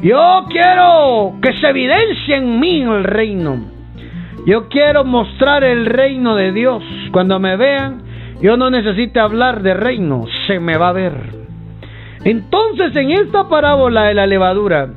Yo 0.00 0.46
quiero 0.48 1.34
que 1.42 1.52
se 1.58 1.68
evidencie 1.68 2.36
en 2.36 2.58
mí 2.58 2.80
el 2.80 3.04
reino. 3.04 3.58
Yo 4.46 4.70
quiero 4.70 5.04
mostrar 5.04 5.62
el 5.62 5.84
reino 5.84 6.36
de 6.36 6.52
Dios. 6.52 6.82
Cuando 7.12 7.38
me 7.38 7.58
vean, 7.58 8.00
yo 8.40 8.56
no 8.56 8.70
necesito 8.70 9.20
hablar 9.20 9.60
de 9.60 9.74
reino, 9.74 10.24
se 10.46 10.58
me 10.58 10.78
va 10.78 10.88
a 10.88 10.92
ver. 10.92 11.12
Entonces 12.24 12.96
en 12.96 13.10
esta 13.10 13.46
parábola 13.46 14.04
de 14.04 14.14
la 14.14 14.26
levadura, 14.26 14.88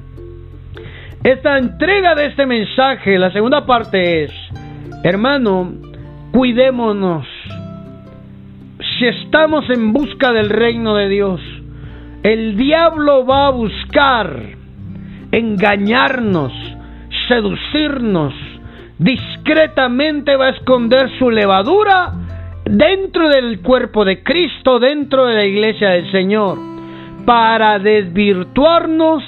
esta 1.21 1.57
entrega 1.57 2.15
de 2.15 2.27
este 2.27 2.45
mensaje, 2.45 3.19
la 3.19 3.31
segunda 3.31 3.65
parte 3.65 4.23
es, 4.23 4.31
hermano, 5.03 5.73
cuidémonos. 6.31 7.32
Si 9.03 9.09
estamos 9.09 9.69
en 9.69 9.91
busca 9.91 10.31
del 10.31 10.49
reino 10.49 10.95
de 10.95 11.09
Dios, 11.09 11.41
el 12.23 12.55
diablo 12.55 13.25
va 13.25 13.47
a 13.47 13.49
buscar 13.49 14.33
engañarnos, 15.29 16.53
seducirnos, 17.27 18.33
discretamente 18.97 20.37
va 20.37 20.45
a 20.45 20.49
esconder 20.51 21.09
su 21.19 21.29
levadura 21.29 22.13
dentro 22.63 23.27
del 23.27 23.59
cuerpo 23.59 24.05
de 24.05 24.23
Cristo, 24.23 24.79
dentro 24.79 25.25
de 25.25 25.35
la 25.35 25.43
iglesia 25.43 25.89
del 25.89 26.09
Señor, 26.09 26.57
para 27.25 27.79
desvirtuarnos, 27.79 29.21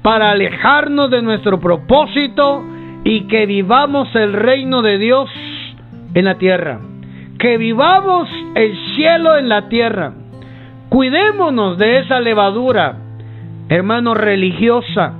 para 0.00 0.30
alejarnos 0.30 1.10
de 1.10 1.20
nuestro 1.20 1.60
propósito 1.60 2.64
y 3.04 3.26
que 3.26 3.44
vivamos 3.44 4.08
el 4.14 4.32
reino 4.32 4.80
de 4.80 4.96
Dios 4.96 5.28
en 6.14 6.24
la 6.24 6.38
tierra, 6.38 6.80
que 7.38 7.56
vivamos 7.58 8.28
el 8.54 8.76
cielo 8.96 9.36
en 9.36 9.48
la 9.48 9.68
tierra. 9.68 10.12
Cuidémonos 10.88 11.78
de 11.78 12.00
esa 12.00 12.20
levadura, 12.20 12.96
hermano 13.68 14.14
religiosa. 14.14 15.14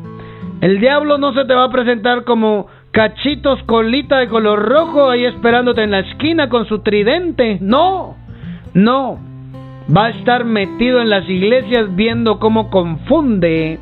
El 0.61 0.81
diablo 0.81 1.19
no 1.19 1.33
se 1.33 1.45
te 1.45 1.55
va 1.55 1.65
a 1.65 1.71
presentar 1.71 2.25
como 2.25 2.67
cachitos 2.93 3.63
colita 3.65 4.19
de 4.19 4.29
color 4.29 4.69
rojo 4.69 5.11
ahí 5.11 5.25
esperándote 5.25 5.83
en 5.83 5.91
la 5.91 6.01
esquina 6.01 6.49
con 6.49 6.67
su 6.67 6.81
tridente. 6.81 7.59
No, 7.61 8.17
no. 8.75 9.19
Va 9.95 10.07
a 10.07 10.11
estar 10.11 10.45
metido 10.45 11.01
en 11.01 11.11
las 11.11 11.29
iglesias 11.29 11.97
viendo 11.97 12.39
cómo 12.39 12.71
confunde, 12.71 13.81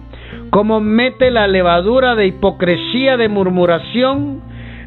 cómo 0.50 0.80
mete 0.80 1.30
la 1.30 1.46
levadura 1.46 2.14
de 2.14 2.28
hipocresía, 2.28 3.16
de 3.16 3.28
murmuración, 3.28 4.40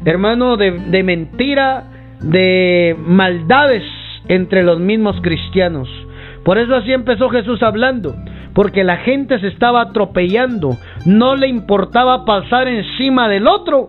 hermano, 0.04 0.56
de, 0.56 0.72
de 0.72 1.02
mentira, 1.02 1.84
de 2.24 2.96
maldades 2.98 3.82
entre 4.28 4.62
los 4.62 4.80
mismos 4.80 5.16
cristianos. 5.22 5.88
Por 6.44 6.58
eso 6.58 6.74
así 6.76 6.92
empezó 6.92 7.28
Jesús 7.28 7.62
hablando, 7.62 8.14
porque 8.54 8.84
la 8.84 8.98
gente 8.98 9.38
se 9.40 9.48
estaba 9.48 9.82
atropellando, 9.82 10.76
no 11.06 11.36
le 11.36 11.48
importaba 11.48 12.24
pasar 12.24 12.68
encima 12.68 13.28
del 13.28 13.46
otro, 13.46 13.88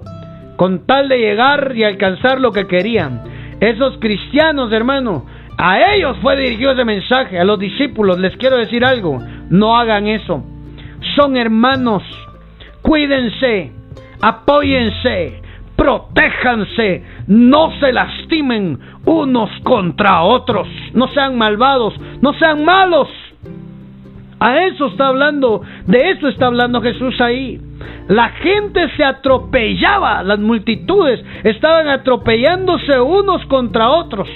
con 0.55 0.85
tal 0.85 1.09
de 1.09 1.19
llegar 1.19 1.73
y 1.75 1.83
alcanzar 1.83 2.39
lo 2.39 2.51
que 2.51 2.67
querían. 2.67 3.23
Esos 3.59 3.97
cristianos, 3.99 4.71
hermano, 4.71 5.25
a 5.57 5.93
ellos 5.93 6.17
fue 6.21 6.35
dirigido 6.35 6.71
ese 6.71 6.85
mensaje, 6.85 7.39
a 7.39 7.45
los 7.45 7.59
discípulos, 7.59 8.19
les 8.19 8.35
quiero 8.37 8.57
decir 8.57 8.83
algo, 8.83 9.19
no 9.49 9.77
hagan 9.77 10.07
eso. 10.07 10.43
Son 11.15 11.37
hermanos, 11.37 12.03
cuídense, 12.81 13.71
apóyense, 14.21 15.41
protéjanse, 15.75 17.03
no 17.27 17.71
se 17.79 17.91
lastimen 17.91 18.79
unos 19.05 19.49
contra 19.63 20.23
otros, 20.23 20.67
no 20.93 21.07
sean 21.09 21.37
malvados, 21.37 21.93
no 22.21 22.33
sean 22.33 22.63
malos. 22.63 23.09
A 24.39 24.65
eso 24.65 24.87
está 24.87 25.07
hablando, 25.07 25.61
de 25.87 26.11
eso 26.11 26.27
está 26.27 26.47
hablando 26.47 26.81
Jesús 26.81 27.19
ahí. 27.21 27.59
La 28.07 28.29
gente 28.29 28.89
se 28.95 29.03
atropellaba, 29.03 30.23
las 30.23 30.39
multitudes 30.39 31.23
estaban 31.43 31.87
atropellándose 31.87 32.99
unos 32.99 33.45
contra 33.45 33.89
otros. 33.89 34.29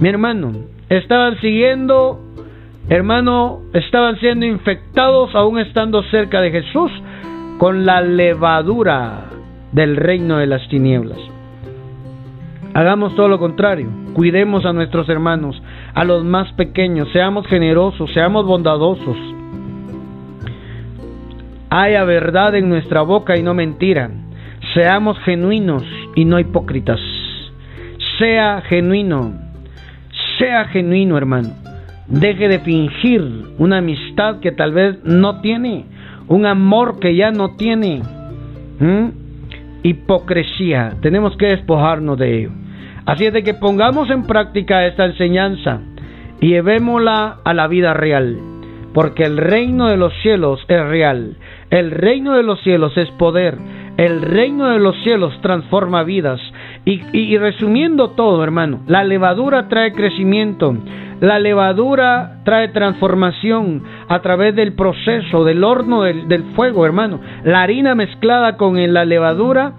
Mi 0.00 0.08
hermano, 0.08 0.52
estaban 0.88 1.40
siguiendo, 1.40 2.20
hermano, 2.88 3.60
estaban 3.72 4.18
siendo 4.18 4.46
infectados 4.46 5.34
aún 5.34 5.58
estando 5.58 6.02
cerca 6.04 6.40
de 6.40 6.50
Jesús 6.50 6.90
con 7.58 7.86
la 7.86 8.00
levadura 8.00 9.33
del 9.74 9.96
reino 9.96 10.38
de 10.38 10.46
las 10.46 10.66
tinieblas. 10.68 11.18
Hagamos 12.72 13.14
todo 13.14 13.28
lo 13.28 13.38
contrario, 13.38 13.88
cuidemos 14.14 14.64
a 14.64 14.72
nuestros 14.72 15.08
hermanos, 15.10 15.62
a 15.92 16.04
los 16.04 16.24
más 16.24 16.50
pequeños, 16.54 17.08
seamos 17.12 17.46
generosos, 17.46 18.10
seamos 18.14 18.46
bondadosos 18.46 19.18
haya 21.76 22.04
verdad 22.04 22.54
en 22.54 22.68
nuestra 22.68 23.02
boca 23.02 23.36
y 23.36 23.42
no 23.42 23.52
mentira. 23.52 24.10
Seamos 24.74 25.18
genuinos 25.24 25.82
y 26.14 26.24
no 26.24 26.38
hipócritas. 26.38 27.00
Sea 28.18 28.62
genuino. 28.68 29.32
Sea 30.38 30.66
genuino, 30.66 31.18
hermano. 31.18 31.50
Deje 32.06 32.48
de 32.48 32.60
fingir 32.60 33.22
una 33.58 33.78
amistad 33.78 34.38
que 34.40 34.52
tal 34.52 34.72
vez 34.72 35.02
no 35.04 35.40
tiene. 35.40 35.86
Un 36.28 36.46
amor 36.46 37.00
que 37.00 37.16
ya 37.16 37.32
no 37.32 37.56
tiene. 37.56 38.02
Hipocresía. 39.84 40.94
Tenemos 41.00 41.36
que 41.36 41.46
despojarnos 41.46 42.18
de 42.18 42.38
ello. 42.38 42.50
Así 43.06 43.26
es 43.26 43.32
de 43.32 43.44
que 43.44 43.54
pongamos 43.54 44.10
en 44.10 44.26
práctica 44.26 44.84
esta 44.86 45.04
enseñanza 45.04 45.80
y 46.40 46.48
llevémosla 46.48 47.36
a 47.44 47.54
la 47.54 47.68
vida 47.68 47.94
real. 47.94 48.36
Porque 48.92 49.22
el 49.22 49.36
reino 49.36 49.86
de 49.86 49.96
los 49.96 50.12
cielos 50.22 50.60
es 50.68 50.84
real 50.84 51.36
el 51.74 51.90
reino 51.90 52.34
de 52.34 52.44
los 52.44 52.60
cielos 52.62 52.96
es 52.96 53.10
poder. 53.12 53.58
El 53.96 54.22
reino 54.22 54.70
de 54.70 54.78
los 54.78 54.94
cielos 55.02 55.34
transforma 55.40 56.04
vidas. 56.04 56.40
Y, 56.86 57.38
resumiendo 57.38 58.10
todo, 58.10 58.44
hermano, 58.44 58.80
la 58.86 59.04
levadura 59.04 59.68
trae 59.68 59.92
crecimiento. 59.92 60.76
La 61.20 61.38
levadura 61.38 62.40
trae 62.44 62.68
transformación 62.68 63.82
a 64.08 64.20
través 64.20 64.54
del 64.54 64.74
proceso, 64.74 65.44
del 65.44 65.64
horno 65.64 66.02
del, 66.02 66.28
del 66.28 66.42
fuego, 66.54 66.84
hermano. 66.84 67.20
La 67.44 67.62
harina 67.62 67.94
mezclada 67.94 68.58
con 68.58 68.76
la 68.92 69.04
levadura 69.04 69.72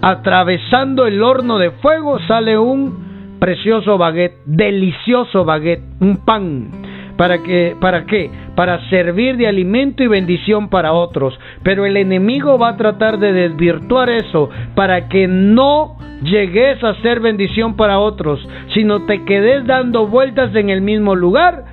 atravesando 0.00 1.06
el 1.06 1.22
horno 1.22 1.58
de 1.58 1.70
fuego 1.72 2.18
sale 2.26 2.58
un 2.58 3.36
precioso 3.38 3.98
baguette, 3.98 4.38
delicioso 4.44 5.44
baguette, 5.44 5.84
un 6.00 6.24
pan. 6.24 6.70
¿Para 7.16 7.42
qué? 7.42 7.76
¿Para 7.80 8.04
qué? 8.04 8.30
Para 8.58 8.80
servir 8.90 9.36
de 9.36 9.46
alimento 9.46 10.02
y 10.02 10.08
bendición 10.08 10.68
para 10.68 10.92
otros. 10.92 11.38
Pero 11.62 11.86
el 11.86 11.96
enemigo 11.96 12.58
va 12.58 12.70
a 12.70 12.76
tratar 12.76 13.20
de 13.20 13.32
desvirtuar 13.32 14.10
eso 14.10 14.50
para 14.74 15.08
que 15.08 15.28
no 15.28 15.96
llegues 16.24 16.82
a 16.82 16.96
ser 16.96 17.20
bendición 17.20 17.76
para 17.76 18.00
otros, 18.00 18.44
sino 18.74 19.06
te 19.06 19.24
quedes 19.24 19.64
dando 19.64 20.08
vueltas 20.08 20.52
en 20.56 20.70
el 20.70 20.80
mismo 20.80 21.14
lugar, 21.14 21.66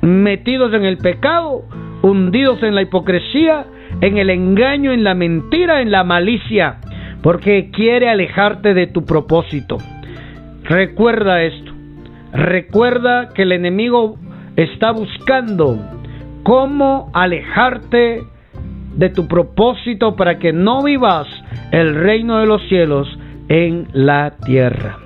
metidos 0.00 0.72
en 0.72 0.86
el 0.86 0.96
pecado, 0.96 1.64
hundidos 2.00 2.62
en 2.62 2.74
la 2.74 2.80
hipocresía, 2.80 3.66
en 4.00 4.16
el 4.16 4.30
engaño, 4.30 4.92
en 4.92 5.04
la 5.04 5.12
mentira, 5.12 5.82
en 5.82 5.90
la 5.90 6.04
malicia, 6.04 6.78
porque 7.22 7.70
quiere 7.70 8.08
alejarte 8.08 8.72
de 8.72 8.86
tu 8.86 9.04
propósito. 9.04 9.76
Recuerda 10.62 11.42
esto. 11.42 11.70
Recuerda 12.32 13.28
que 13.34 13.42
el 13.42 13.52
enemigo 13.52 14.16
está 14.56 14.90
buscando 14.90 15.78
cómo 16.44 17.10
alejarte 17.12 18.22
de 18.94 19.08
tu 19.08 19.26
propósito 19.26 20.14
para 20.14 20.38
que 20.38 20.52
no 20.52 20.82
vivas 20.82 21.26
el 21.72 21.96
reino 21.96 22.38
de 22.38 22.46
los 22.46 22.62
cielos 22.68 23.08
en 23.48 23.88
la 23.92 24.34
tierra. 24.44 24.98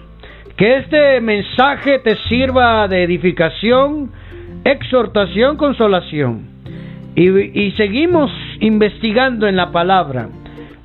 Que 0.57 0.79
este 0.79 1.21
mensaje 1.21 2.01
te 2.01 2.17
sirva 2.29 2.87
de 2.89 3.05
edificación, 3.05 4.11
exhortación, 4.65 5.57
consolación. 5.57 6.49
Y, 7.15 7.71
seguimos 7.73 8.31
investigando 8.61 9.49
en 9.49 9.57
la 9.57 9.73
palabra 9.73 10.29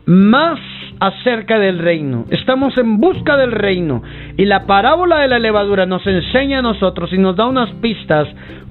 más 0.05 0.59
acerca 0.99 1.59
del 1.59 1.79
reino. 1.79 2.25
Estamos 2.31 2.77
en 2.77 2.97
busca 2.97 3.37
del 3.37 3.51
reino. 3.51 4.01
Y 4.37 4.45
la 4.45 4.65
parábola 4.65 5.19
de 5.19 5.27
la 5.27 5.37
levadura 5.37 5.85
nos 5.85 6.05
enseña 6.07 6.59
a 6.59 6.61
nosotros 6.63 7.11
y 7.13 7.17
nos 7.17 7.35
da 7.35 7.45
unas 7.45 7.69
pistas 7.81 8.27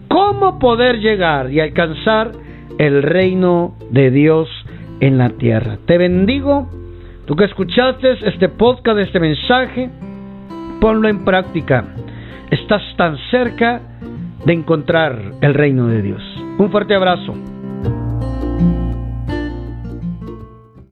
cómo 0.08 0.58
poder 0.58 1.00
llegar 1.00 1.50
y 1.50 1.60
alcanzar 1.60 2.32
el 2.78 3.02
reino 3.02 3.74
de 3.90 4.10
Dios 4.10 4.48
en 5.00 5.18
la 5.18 5.30
tierra. 5.30 5.78
Te 5.86 5.98
bendigo. 5.98 6.68
Tú 7.26 7.36
que 7.36 7.44
escuchaste 7.44 8.12
este 8.26 8.48
podcast, 8.48 8.98
este 8.98 9.20
mensaje, 9.20 9.90
ponlo 10.80 11.08
en 11.08 11.24
práctica. 11.24 11.84
Estás 12.50 12.82
tan 12.96 13.16
cerca 13.30 13.80
de 14.44 14.52
encontrar 14.52 15.18
el 15.40 15.54
reino 15.54 15.86
de 15.86 16.02
Dios. 16.02 16.22
Un 16.58 16.70
fuerte 16.70 16.94
abrazo. 16.94 17.34